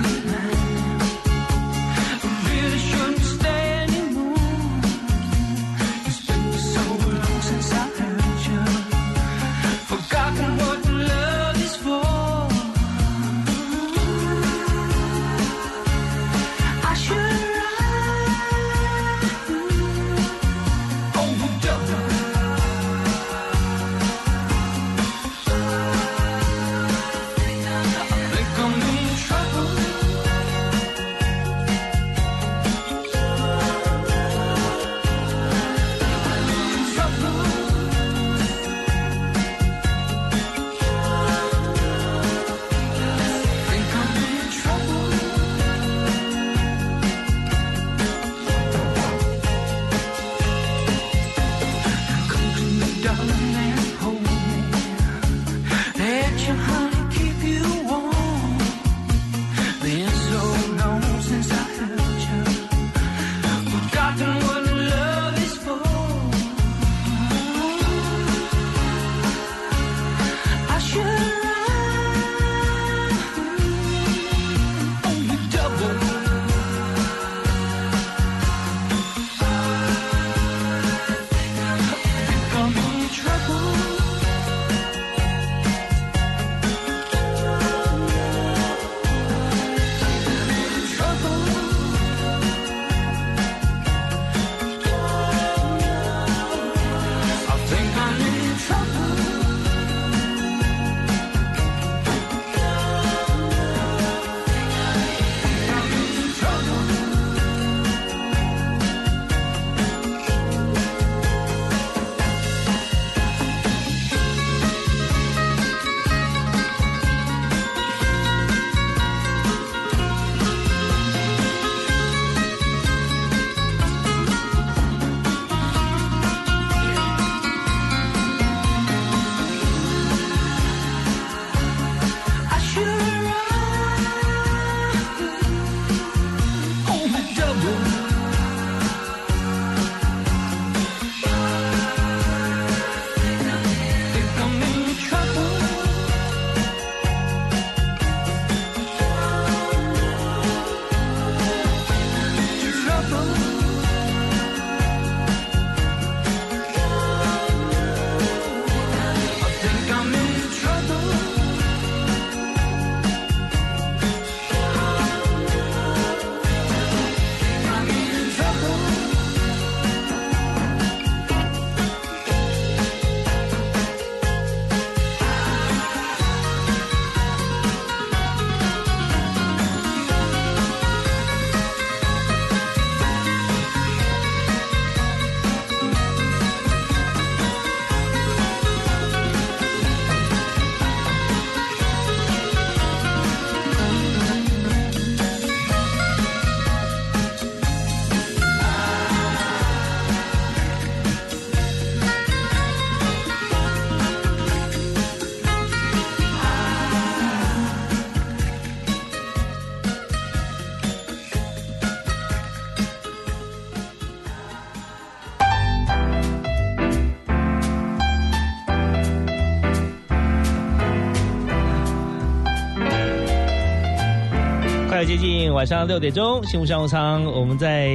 [225.62, 227.92] 晚上六点钟，新湖商务舱，我们在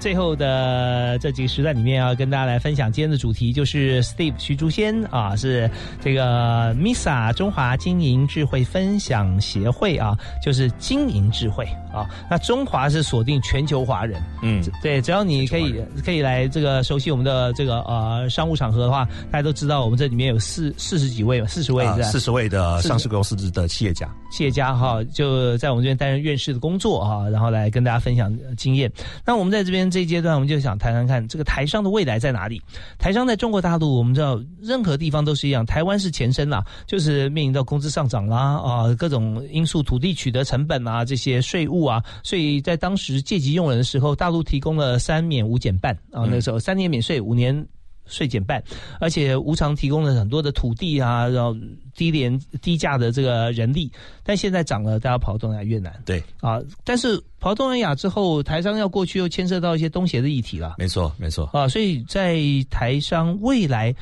[0.00, 11.64] 最后的这几个时段里面要跟大家来分享今天的主题，就是 Steve 徐竹仙啊，是这个 Misa 中华经营智慧分享协会啊，就是经营智慧。
[11.96, 12.06] 啊。
[12.30, 15.74] 那中华是锁定全球华人，嗯，对，只要你可以
[16.04, 26.36] 可以来这个熟悉我们的这个呃商务场合的话，大家都知道我们这里面有四四十几位，四十位，四十位的上市公司的企业家，企业家哈，就在我们这边担任院。
[26.36, 28.92] 士的工作啊，然后来跟大家分享经验。
[29.24, 32.60] 那我们在这边这一阶段，我们就想谈谈看这个台商的未来在哪里。
[32.98, 47.66] 台商在中国大陆，我们知道任何地方都是一样，台湾是前身啦，就是面临到工资上涨啦啊，各种因素、土地取得成本啊，这些税务啊，所以在当时借机用人的时候，大陆提供了三免五减半啊，那时候三年免税，五年。
[48.08, 48.62] 税减半，
[49.00, 51.52] 而且无偿提供了很多的土地啊，然后
[51.96, 53.90] 低廉低价的这个人力，
[54.22, 62.38] 但现在涨了，大家跑东南亚越南，对啊，但是跑东南亚之后，台商要过去又牵涉到一些东协的议题了，没错没错啊，所以在
[62.70, 63.92] 台商未来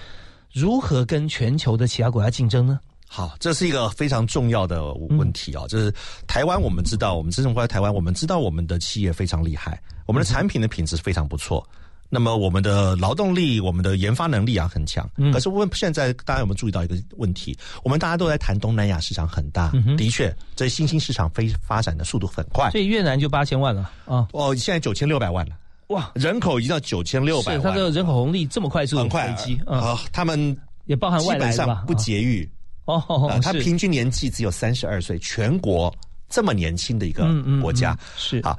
[0.53, 2.78] 如何跟全球的其他国家竞争呢？
[3.14, 5.94] 好，这是一个非常重要的问题啊，就是
[6.26, 11.64] 台湾我们知道，我们自从过来台湾，我们知道我们的企业非常厉害，我们的产品的品质非常不错。
[12.08, 17.56] 那么我们的劳动力、我们的研发能力啊很强，可是问现在大家有没有注意到一个问题？
[17.84, 22.68] 我们大家都在谈东南亚市场很大，的确，这新兴市场非发展的速度很快。
[22.72, 24.26] 所以越南就八千万了啊！
[24.32, 25.54] 哦，现在九千六百万了，
[25.88, 29.96] 哇，人口已经到九千六百万，它的人口红利这么快速很快积啊！
[30.12, 30.56] 他们
[30.86, 31.84] 也包含外来吧？
[31.86, 32.48] 不节育
[32.85, 35.95] 哦，他平均年纪只有三十二岁，全国
[36.28, 37.26] 这么年轻的一个
[37.61, 37.97] 国家。
[38.16, 38.39] 是。
[38.41, 38.59] 啊。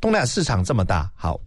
[0.00, 1.40] 东南亚市场这么大，好，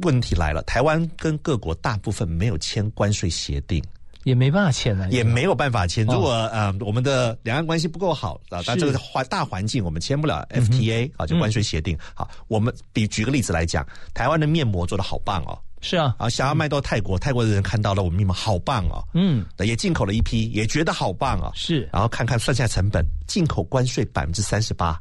[0.00, 3.84] 问题来了，台湾跟各国大部分没有签关税协定，
[4.24, 6.06] 也没办法签了，也没有办法签。
[6.06, 11.98] 如果呃我们的两岸关系不够好啊，但这个环大环境我们签不了 FTA 啊，就关税协定。
[12.14, 25.00] 好，我们比举个例子来讲，台湾的面膜做的好棒哦，是啊，啊想要卖到泰国，泰国的人看到了我们好棒哦，嗯，也进口了一批，也觉得好棒啊，是，然后看看算下成本，进口关税百分之三十八，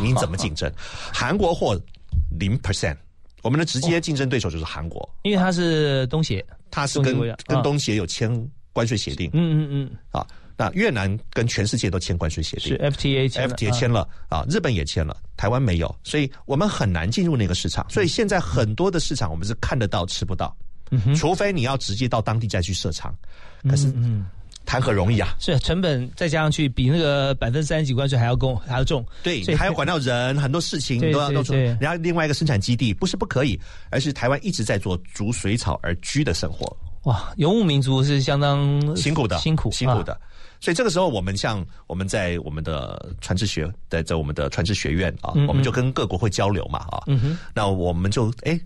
[0.00, 0.70] 您怎么竞争？
[1.12, 1.80] 韩国货。
[2.40, 2.96] 零 percent，
[3.42, 7.16] 我们的直接竞争对手就是韩国，因为它是东协，它是跟
[7.46, 8.30] 跟东协有签
[8.72, 10.26] 关税协定，嗯嗯嗯，啊，
[10.60, 20.54] 那越南跟全世界都签关税协定，是 FTA，FTA 签了啊，日本也签了，台湾没有，所以我们很难进入那个市场，所以现在很多的市场我们是看得到吃不到，
[21.16, 23.14] 除非你要直接到当地再去设厂，
[23.68, 24.26] 可是嗯。
[24.66, 25.34] 谈何容易啊！
[25.40, 29.04] 是成本再加上去，比那个百分之三十几关税还要高，还要重。
[29.20, 31.54] 对，还要管到人，很多事情都要弄出。
[31.80, 33.58] 然后另外一个生产基地不是不可以，
[33.90, 36.76] 而是台湾一直在做逐水草而居的生活。
[37.04, 40.20] 哇，游牧民族是相当辛苦的，辛苦辛苦的。
[40.60, 47.02] 所以这个时候，我们像我们在我们的船只学，在在我们的船只学院啊，我们就跟各国会交流嘛啊。
[47.06, 48.58] 嗯哼，那我们就哎。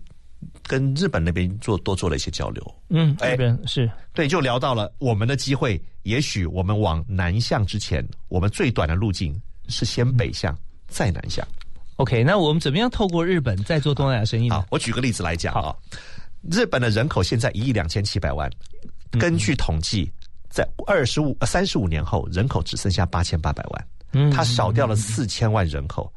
[0.67, 5.81] 跟日本那边做多做了一些交流，嗯，这边是对，就聊到了我们的机会。
[6.03, 10.55] 也许我们往南向之前，我们最短的路径是先北向，
[10.87, 11.43] 再南向。
[11.95, 14.55] OK，那我们怎么样透过日本再做东南亚生意呢？
[14.55, 15.73] 好，我举个例子来讲啊，
[16.49, 18.49] 日本的人口现在一亿两千七百万，
[19.19, 20.11] 根据统计，
[20.49, 26.11] 在二十五、三十五年后，人口只剩下八千八百万，嗯，它少掉了四千万人口，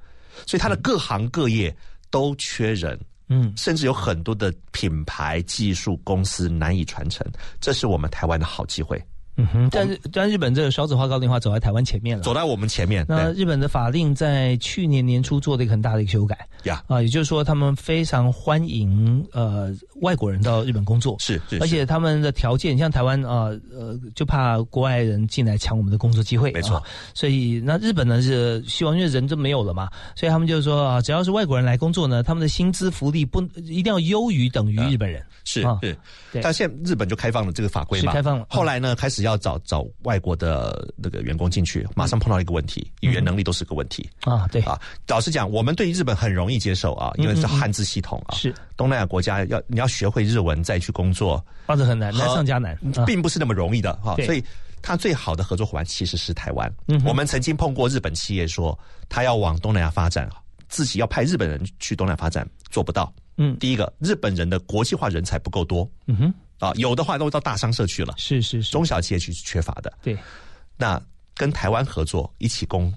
[0.46, 1.74] 所以它的各行各业
[2.10, 2.98] 都缺人。
[3.30, 7.26] 嗯，甚至有很多的品牌技术公司难以传承，
[7.60, 8.98] 这是我们台湾的好机会。
[9.40, 13.06] 嗯哼，但是但日本这个少子化高龄化走在台湾前面了，走在我们前面。
[13.08, 26.82] 那日本的法令在去年年初做了一个很大的一个修改呀，啊，也就是说他们非常欢迎呃外国人到日本工作，是，而且他们的条件像台湾啊呃就怕国外人进来抢我们的工作机会，没错。
[27.14, 35.22] 所以那日本呢是希望因为人就没有了嘛，所以他们就是说啊，只要是外国人来工作呢，他们的薪资福利不一定要优于等于日本人。
[35.44, 35.96] 是是，
[36.42, 38.46] 但现在日本就开放了这个法规嘛，开放了。
[38.50, 44.46] 后来呢，开始要找找外国的那个员工进去，马上碰到一个问题，语言能力都是个问题啊。
[44.48, 48.34] 对啊，老实讲，我们对日本很容易接受啊，因为是汉字系统啊。
[48.34, 54.14] 是东南亚国家要你要学会日文再去工作，那是很难，难上加难，并不是那么容易的哈。
[54.24, 54.42] 所以，
[54.80, 56.72] 他最好的合作伙伴其实是台湾。
[57.04, 60.28] 我们曾经碰过日本企业说，他要往东南亚发展，
[60.68, 63.12] 自己要派日本人去东南亚发展，做不到。
[63.36, 65.88] 嗯，第一个，日本人的国际化人才不够多。
[66.06, 68.14] 嗯哼，啊，有的话都到大商社去了。
[68.16, 69.92] 是是是，中小企业去缺乏的。
[70.02, 70.16] 对，
[70.76, 71.00] 那
[71.34, 72.92] 跟台湾合作一起攻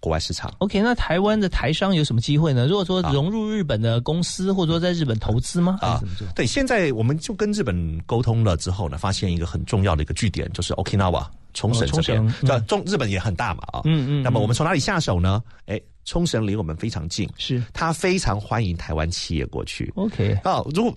[0.00, 0.52] 国外市场。
[0.58, 2.66] OK，那台湾的台商有什么机会呢？
[2.66, 5.78] 如果说融入日本的公司，或者说在日本投资吗？
[5.80, 6.00] 啊？
[6.34, 12.34] 对，现在我们就跟日本沟通了之后呢，发现一个很重要的一个据点，就是 Okinawa 冲绳这边。
[12.44, 13.80] 叫中日本也很大嘛啊。
[13.84, 14.22] 嗯嗯。
[14.22, 15.42] 那么我们从哪里下手呢？
[15.66, 15.80] 哎。
[16.06, 19.90] 冲绳离我们非常近，是他非常欢迎台湾企业过去。
[19.96, 20.94] OK，啊，如果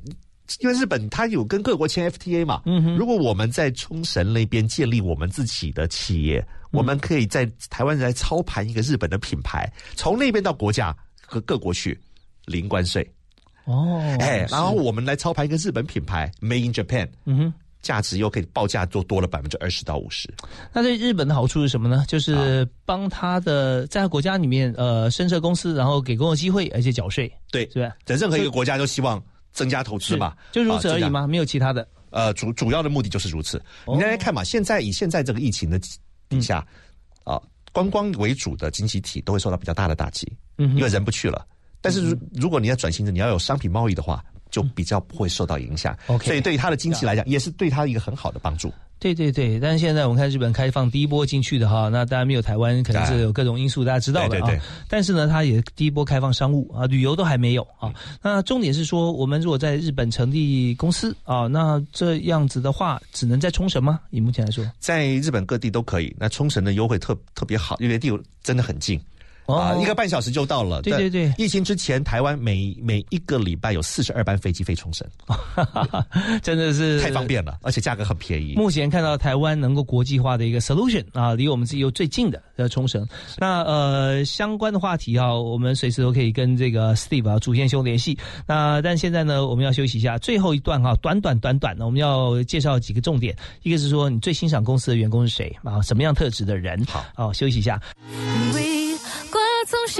[0.60, 10.95] 因为日本它有跟各国签 FTA 嘛，嗯哼，如果我们在冲绳那边建立我们自己的企业，我们可以在台湾来操盘一个日本的品牌，从那边到国家
[11.26, 12.00] 和各国去
[12.45, 13.08] 零关税，
[13.66, 17.54] 哦，哎，然后我们来操盘一个日本品牌 Made in Japan，嗯哼。
[17.84, 20.28] 价值又可以报价做多了百分之二十到五十。
[20.74, 22.04] 那对日本的好处是什么呢？
[22.08, 27.95] 就是帮他的在他国家里面呃深设公司，然后给工作机会，而且缴税，对，是吧？
[28.04, 29.24] 在任何一个国家都希望
[29.58, 31.26] 增加投资嘛，就如此而已吗？
[31.26, 31.86] 没有其他的？
[32.12, 33.58] 呃，主主要的目的就是如此。
[33.86, 35.80] 哦你来看嘛，现在以现在这个疫情的
[36.30, 36.66] 底下，
[37.24, 37.41] 啊、
[37.74, 41.45] 观光为主的经济体都会受到比较大的打击，嗯因为人不去了。
[41.82, 45.97] 但是如如果你要转型成你要有商品贸易的话，就比较不会受到影响。
[46.08, 48.72] OK 所以对于它的经济来讲，也是对它一个很好的帮助。
[49.00, 54.48] 对对对，但是现在我们看日本开放第一波进去的哈，那当然没有台湾，可能是有各种因素，大家知道的啊。
[54.48, 57.93] 对对对但是呢，它也第一波开放商务啊，旅游都还没有啊。
[58.22, 64.00] 那重点是说，我们如果在日本成立公司啊，那这样子的话，只能在冲绳吗？
[64.10, 66.16] 以目前来说，在日本各地都可以。
[66.18, 69.00] 那冲绳的优惠特特别好，因为地真的很近。
[69.48, 70.82] 啊，哦一个半小时就到了。
[70.82, 75.08] 对对对疫情之前，台湾每每一个礼拜有四十二班飞机飞冲绳，
[76.43, 78.54] 真的是太方便了，而且价格很便宜。
[78.56, 83.08] 目前看到台湾能够国际化的一个 solution 啊，离我们自己又最近的呃冲绳。
[83.38, 88.18] 那呃相关的话题啊，我们随时都可以跟这个 Steve 啊主线兄联系。
[88.45, 93.36] 那但现在呢，我们要休息一下，最后一段哈、短短短短的，我们要介绍几个重点。
[93.64, 96.84] 一个是说你最欣赏公司的员工是谁啊，什么样特质的人？
[96.86, 97.82] 好，好、休息一下。
[98.54, 98.66] 为
[99.88, 99.91] 我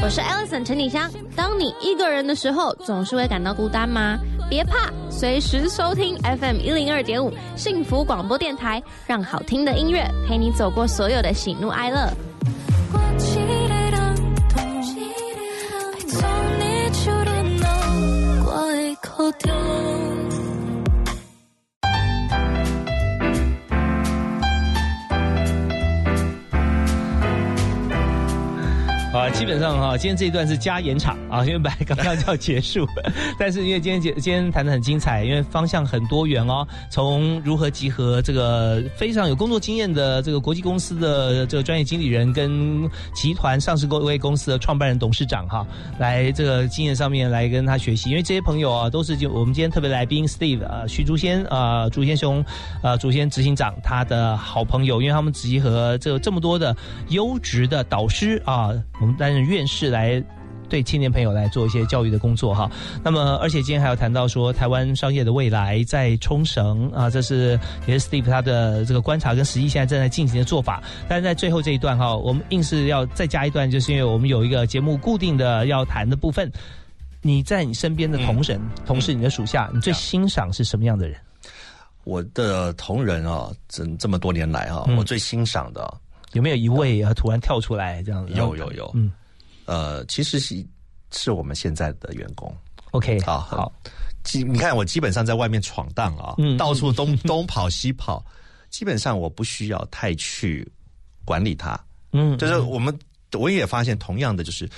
[0.00, 1.08] 总是 Alison 陈礼香。
[1.36, 4.18] 当你一个人的时候，总是会感到孤单吗？
[4.50, 12.12] 别怕，随时收听 FM 一零二点五幸福广播电台，让好听的音乐陪你走过所有的喜怒哀乐。
[29.22, 32.84] 啊，基本上哈，今天这一段是加延场啊， 因为本来刚刚就要结束，
[33.38, 45.64] 但是因为今天今天谈的很精彩，因为方向很多元哦，从如何集合这个非常有工作经验的这个国际公司的这个专业经理人跟集团上市各位公司的创办人、董事长哈，
[46.00, 52.44] 来这个经验上面来跟他学习，因为这些朋友啊都是就我们今天特别来宾 Steve 啊徐竹先啊竹先兄
[52.82, 56.76] 啊竹先执行长他的好朋友，因为他们集合这这么多的
[57.10, 58.70] 优质的导师啊，
[59.00, 60.22] 我们担任院士来。
[60.68, 62.70] 对青年朋友来做一些教育的工作哈，
[63.04, 70.82] 那么而且今天还有谈到说台湾商业的未来在冲绳啊，这是也是 Steve 他的这个观察跟实际现在正在进行的做法。
[71.06, 76.50] 但是在最后这一段哈，我们硬是要再加一段，就是因为我们有一个节目固定的要谈的部分。
[77.20, 81.20] 你在你身边的同仁、同事、你的属下，你最欣赏是什么样的人？
[82.04, 86.00] 我的同仁啊，这这么多年来啊，嗯我最欣赏的
[86.32, 88.32] 有没有一位啊突然跳出来这样子？
[88.34, 89.12] 有有有，嗯
[89.64, 90.64] 呃，其实是
[91.12, 92.54] 是我们现在的员工。
[92.90, 93.72] ，OK，好好，
[94.24, 98.24] 基你看我基本上在外面闯荡啊，嗯到处东 东跑西跑，
[98.70, 100.66] 基本上我不需要太去
[101.24, 101.78] 管理他。
[102.12, 102.96] 嗯，就是我们
[103.32, 104.68] 我也发现，同样的就是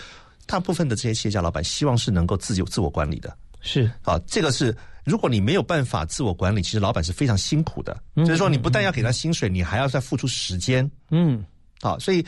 [0.47, 3.37] 大部分的这些企业家老板希望是能够自由自我管理的。
[3.65, 7.97] 是啊，这个是如果你没有办法自我管理，其实老板是非常辛苦的。
[8.15, 10.89] 嗯就是说，你不但要给他薪水，你还要再付出时间。
[11.11, 11.45] 嗯，
[11.81, 12.25] 啊，所以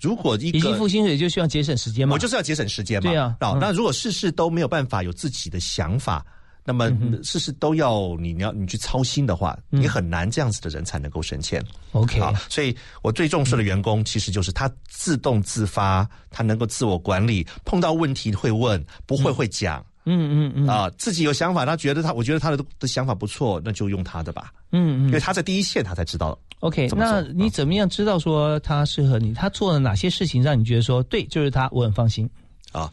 [0.00, 3.10] 如果一已经个付薪水就需要节省时间嘛，我就是要节省时间嘛。
[3.10, 6.24] 对啊嗯那如果事事都没有办法有自己的想法，
[6.64, 11.62] 那么嗯事事都要你你要你去操心的话，你很难这样子的人才能够升迁。
[11.92, 19.80] OK，啊，所以我最重视的员工其实就是他自动自发，他能够自我管理，碰到问题会问，不会会讲。
[19.80, 26.38] 嗯嗯嗯嗯啊，自己有想法，他觉得他，我觉得他的的想法不错，那就用他的吧，嗯嗯因为他在第一线，他才知道。
[26.60, 29.34] OK，那你怎么样知道说他适合你？
[29.34, 32.28] 他做了哪些事情让你觉得说对，就是他，我很放心？
[32.72, 32.90] 啊，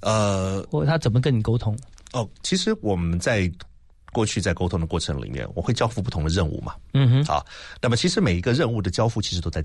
[0.00, 1.76] 呃，或他怎么跟你沟通？
[2.12, 3.50] 哦，其实我们在
[4.12, 7.44] 过去在沟通的过程里面，我会交付不同的任务嘛，嗯哼，啊，
[7.82, 9.64] 那么其实每一个任务的交付，其实都在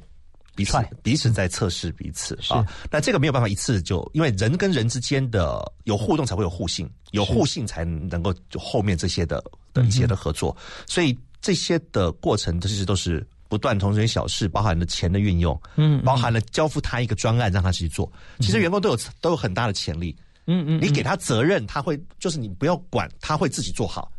[0.56, 2.66] 彼此彼此在测试彼此啊。
[2.92, 9.44] 那这个没有办法一次就，因为人跟人之间的有互动才会有互信，有互信才能够就后面这些的
[9.74, 10.56] 的一些的合作，
[10.88, 13.26] 所以这些的过程其实都是。
[13.50, 18.12] 不断从这些小事，包含了钱的运用，嗯包含了交付他一个专案让他去做。
[18.40, 20.16] 其实员工都有都有很大的潜力，
[20.48, 24.12] 嗯嗯，你给他责任，他会就是你不要管，他会自己做好。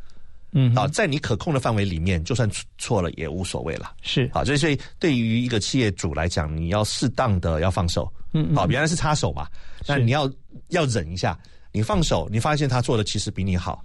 [0.54, 2.48] 嗯啊，在你可控的范围里面，就算
[2.78, 3.92] 错了也无所谓了。
[4.02, 8.10] 是好，所以所以对于一个企业主来讲，你要适当的要放手。
[8.32, 9.46] 嗯嗯好，原来是插手嘛，
[9.86, 10.30] 那你要
[10.68, 11.38] 要忍一下，
[11.72, 13.84] 你放手，你发现他做的其实比你好。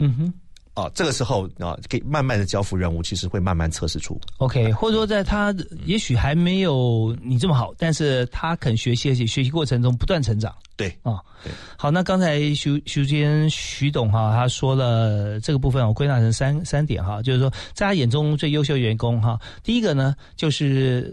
[0.00, 0.34] 嗯哼。
[0.78, 4.16] 哦，这个时候啊，可以慢慢的交付任务，其实会慢慢测试出。
[4.36, 5.52] OK，或者说在他
[5.84, 10.54] 也许还没有你这么好，但是他肯学习，而且学习过程中不断成长。
[10.76, 11.50] 对啊，对。
[11.76, 21.12] 好，那刚才徐徐坚徐董哈，他说了这个部分，我归纳成三三点哈，就是说在他眼中最优秀员工哈，第一个呢就是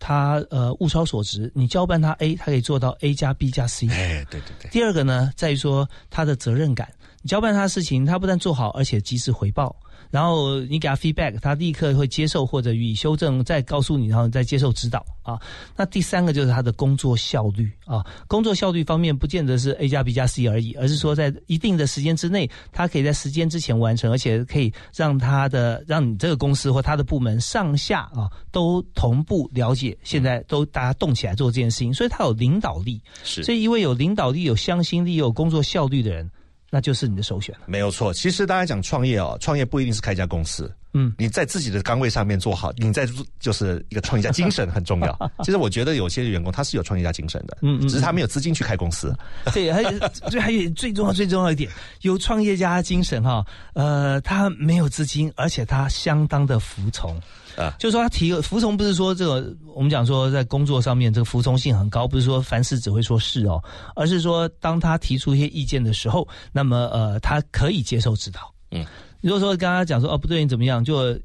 [0.00, 3.86] 他呃物超所值，你交办他 A，他可以做到 A 加 B 加 C。
[3.90, 4.68] 哎，对对对。
[4.72, 6.92] 第二个呢，在于说他的责任感，
[7.24, 9.74] 你交办他的事情，他不但做好，而且及时回报。
[10.10, 15.40] 然后你给他 feedback，他立刻会接受或者予以修正，再告诉你，然后再接受指导啊。
[15.74, 33.02] 那第三个就是他的工作效率啊，工作效率方面不见得是 A 加 B 加 C 而已，而是说在一定的时间之内，他可以在时间之前完成，而且可以让他的让你这个公司或他的部门上下啊都同步了解，现在都大家动起来做这件事情，所以他有领导力。
[33.24, 36.30] 是，所以一位有领导力、有向心力、有工作效率的人。
[36.74, 37.60] 那就是你的首选了。
[37.66, 43.06] 没有错，其实大家讲创业哦，创业不一定是开一家公司，嗯，你在自己的岗位上面做好，你在
[43.38, 45.16] 就是一个创业家精神很重要。
[45.44, 49.16] 其实我觉得有些员工他是有创业家精神的，嗯嗯，只是他没有资金去开公司。
[49.52, 51.70] 对，还有 最还有最重要最重要一点，
[52.00, 57.16] 有创业家精神哈，呃，他没有资金，而且他相当的服从。
[57.56, 63.62] 啊，就是说他提服从，不是说这个我们讲说在工作上面这个服从性很高，不是说凡事只会说是哦，
[63.94, 68.52] 而是说当他提出一些意见的时候，那么呃他可以接受指导。
[68.70, 68.84] 嗯，
[69.20, 71.18] 如果说跟他讲说哦不对你怎么样，就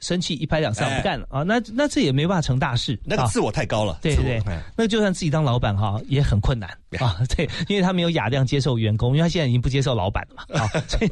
[0.00, 1.26] 生气一拍两散不干了。
[1.30, 2.98] 啊，那那这也没办法成大事。
[3.04, 6.68] 那个自我太高了，对对对，那就算自己当老板哈也很困难。
[6.98, 11.10] 啊， 对，因为他没有雅量接受员工，因为他现在已经不接受老板了嘛 啊，所以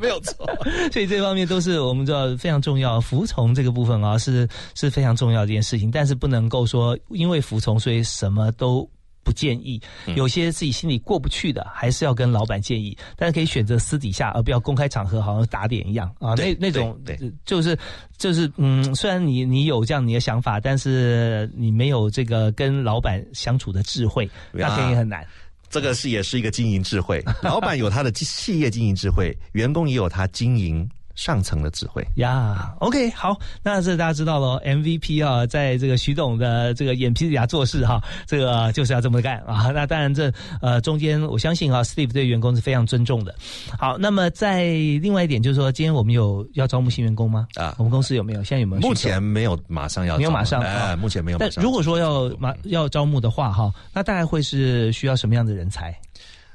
[0.00, 0.44] 没有错，
[0.92, 8.88] 所以这方面都是我们知道非常重要，服从这个部分啊是是非常重要的一件事情，但是不能够说因为服从所以什么都。
[9.28, 9.78] 不建议，
[10.16, 12.96] 有些自己心里过不去的，还是要跟老板建议。
[13.14, 16.32] 但是可以选择私底下，而不要公开场合，好像打点一样啊。
[16.36, 16.98] 那那种
[17.44, 17.78] 就是
[18.16, 25.26] 就是嗯，虽然你你有这样你的想法，但是你没有这个跟老板相处的智慧，那肯定很难。
[25.68, 30.88] 这个是也是一个经营智慧，老板有他的企业经营智慧，员工也有他经营。
[31.18, 39.72] 上层的智慧呀、yeah,，OK，好，那这大家知道了，MVP 啊，在这个徐总的这个眼皮底下做事哈，这个就是要这么干啊。
[39.74, 43.34] 那当然这呃中间我相信啊，Steve 对员工是非常尊重的。
[43.76, 44.66] 好，那么在
[45.02, 47.48] 另外一点就是说，今天我们有要招募新员工吗？
[47.56, 48.44] 啊，我们公司有没有？
[48.44, 48.80] 现在有没有？
[48.80, 51.38] 目前没有，马上要没有马上，哎，目前没有。
[51.38, 55.92] 但如果说要马要招募的话哈，那大概会是需要什么样的人才？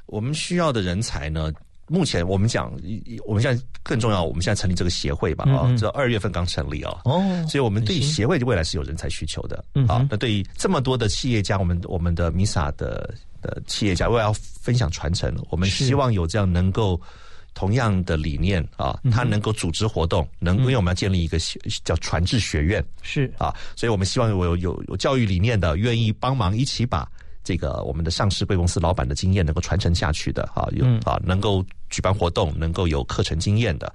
[0.06, 1.52] 我们需要的人才呢？
[1.86, 2.72] 目前我们讲，
[3.26, 16.98] 我们现在更重要，我们现在成立这个协会吧，啊、嗯，这二月份刚成立啊，哦，所以我们对协会未来是有人才需求的，嗯，啊，那对于这么多的企业家，我们我们的 MISA 的的企业家，为了要分享传承，我们希望有这样能够
[17.52, 21.38] 同样的理念啊，他能够组织活动，能因为我们要建立一个
[21.84, 23.30] 叫传智学院，是。
[23.36, 27.06] 啊，所以我们希望有有有教育理念的，愿意帮忙一起把。
[27.44, 31.64] 这个我们的上市贵公司老板的经验能够传承下去的哈，有啊能够
[31.94, 33.86] 举办活动，能够有课程经验的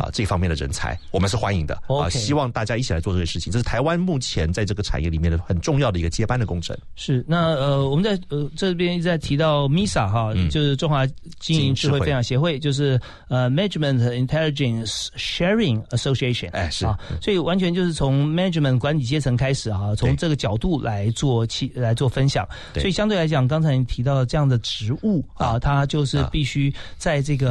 [0.00, 3.52] 啊这方面的人才，我们是欢迎的啊，希望大家一起来做这个事情。
[3.52, 6.74] 这是台湾目前在这个产业里面的很重要的一个接班的工程。
[6.94, 11.06] 是那呃，我们在呃这边一直在提到 MISA 哈，就是中华
[11.38, 12.98] 经营智慧分享协会，就是
[13.28, 16.86] 呃 Management Intelligence Sharing Association，哎是。
[16.86, 22.92] 啊，所以完全就是从 management 管理阶层开始哈，从这个角度来做起来做分享，所以。
[22.92, 27.41] 相对来讲，刚才你提到这样的职务啊，它就是必须在这个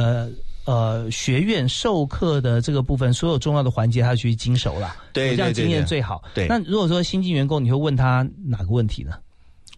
[0.64, 6.22] 呃学院授课的这个部分，所有重要的环节，他去经手了，对，这样经验最好。
[6.34, 9.18] 对，那如果说新进员工，你会问他哪个问题呢？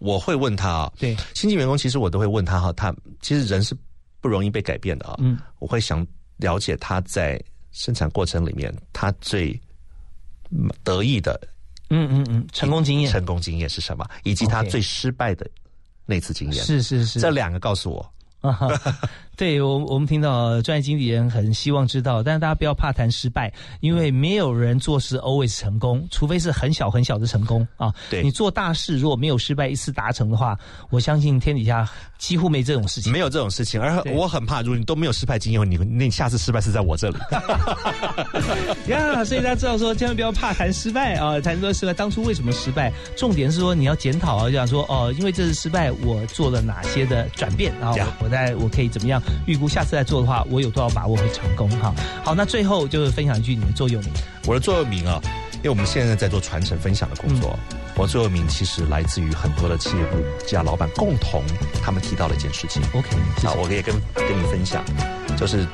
[0.00, 3.74] 我会问他啊，对，新进员工其实我都会问他哈，他其实人是
[4.20, 6.06] 不容易被改变的啊，嗯，我会想
[6.36, 7.42] 了解他在
[7.72, 9.58] 生产过程里面他最
[10.82, 11.40] 得意的。
[11.90, 14.06] 嗯嗯嗯，成功经验，成功经验是什么？
[14.24, 15.48] 以及他最失败的
[16.06, 18.10] 那次经验，是是是，这两个告诉我。
[19.36, 27.92] 对我，我们听到专业经理人很希望知道，但是大家不要怕谈失败，因为没有人做事 always 成功，除非是很小很小的成功啊。
[28.10, 30.56] 对，你做大事如果没有失败一次达成的话，
[30.90, 33.80] 我相信天底下几乎没这种事情，没有这种事情。
[33.80, 37.16] 而我很怕，如果你都没有失败经验，你那下次失败是在我这里。
[38.88, 51.94] 呀，所以大家知道说，千万不要怕谈失败啊，谈说失败当初为什么失败，重点是说你要检讨啊，就想说哦，因为这次失败，我做了哪些的转变啊，我我在我可以怎么样预估下次再做的话，我有多少把握会成功哈？
[52.24, 54.10] 好，那最后就是分享一句你的座右铭。
[54.46, 55.20] 我的座右铭啊，
[55.56, 57.58] 因为我们现在在做传承分享的工作，
[57.96, 61.42] 我座右铭其实来自于很多的企业部家老板共同
[61.82, 62.82] 他们提到的一件事情。
[62.94, 63.08] OK，
[63.42, 64.84] 那，我可以跟跟你分享，
[65.36, 65.66] 就是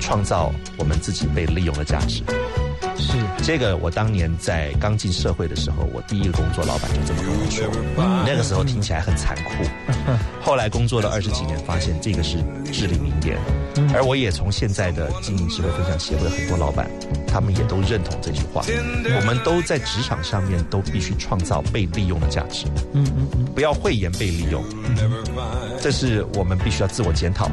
[0.00, 2.22] 创造我们自己被利用的价值。
[2.96, 3.14] 是。
[3.42, 7.66] 这个，我当年在刚进社会的时候，我第一个工作，老板就这么跟我说。
[8.26, 9.64] 那个时候听起来很残酷，
[10.40, 12.38] 后来工作了二十几年，发现这个是
[12.72, 13.38] 至理名言。
[13.94, 16.88] 而我也从现在的经营智慧分享协会很多老板，
[17.26, 18.62] 他们也都认同这句话。
[18.66, 23.44] 我们都在职场上面都必须创造被利用的价值，嗯嗯嗯。
[23.54, 24.62] 不要讳言被利用，
[25.80, 27.50] 这是我们必须要自我检讨。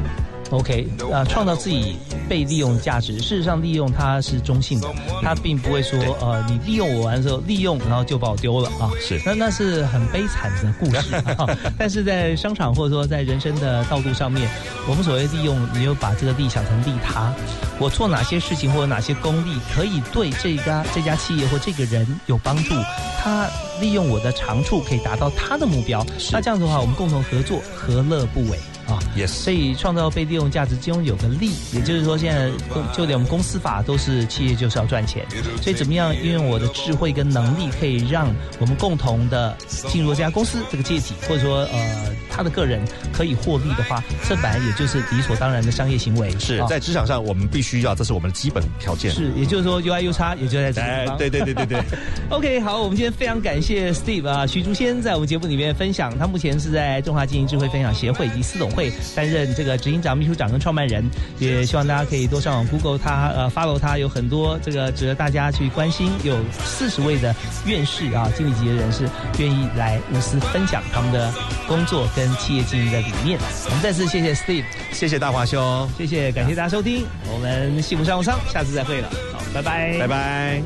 [0.50, 1.96] ，OK，啊、创造自己
[2.28, 3.18] 被利用的价值。
[3.18, 4.88] 事实上，利用它是中性的，
[5.22, 8.90] 它并不会说呃，你利用我完之后，利用然后就把我丢了啊。
[9.00, 11.46] 是那那是很悲惨的故事、啊。
[11.78, 14.48] 但是在商场或者说在人生的道路上面，
[14.88, 17.32] 我们所谓利用，你就把这个利想成利他。
[17.80, 22.74] 我做哪些事情或者哪些功利，可以对这家这家企业或这个人有帮助，
[23.22, 23.48] 他
[23.80, 26.04] 利用我的长处可以达到他的目标。
[26.32, 28.58] 那这样子的话，我们共同合作，何乐不为
[28.88, 35.26] 啊？Yes，所以创造被利用价值其中有个利，也就是说，现在公就连我们公司法都是企业就是要赚钱，
[35.62, 39.56] 所以怎么样运用我的智慧跟能力，可以让我们共同的
[39.88, 42.82] 进入这家公司这个阶级，或者说呃他的个人
[43.12, 46.30] 可以获利的话，这本来也就是理所当然的商业行为。
[46.38, 49.10] 是啊在职场上我们必须要，这是我们的基本条件。
[49.10, 51.82] 是，也就是说 UI U 差也就在这个地哎方。，对对对对对。
[52.30, 61.04] OK，好，我们今天非常感谢 Steve 啊，徐竹仙在我们节目里面分享，他目前是在中华经营智慧分享协会以及四董会担任这个执行长、秘书长跟创办人，
[61.40, 67.34] 也希望大家可以多上网 Google 他，呃，follow 他，有很多这个值得大家去关心，有四十位的
[67.66, 69.08] 院士啊、经理级的人士
[69.40, 71.34] 愿意来无私分享他们的
[71.66, 73.36] 工作跟企业经营的理念。
[73.66, 74.62] 我们再次谢谢 Steve，
[74.92, 77.04] 谢谢大华兄，谢谢，感谢大家收听，
[77.34, 80.62] 我们幸福商务舱下次再会了，好，拜拜，拜拜。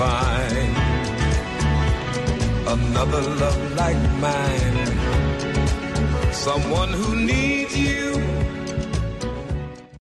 [0.00, 0.74] Find
[2.74, 4.78] another love like mine.
[6.32, 7.59] Someone who needs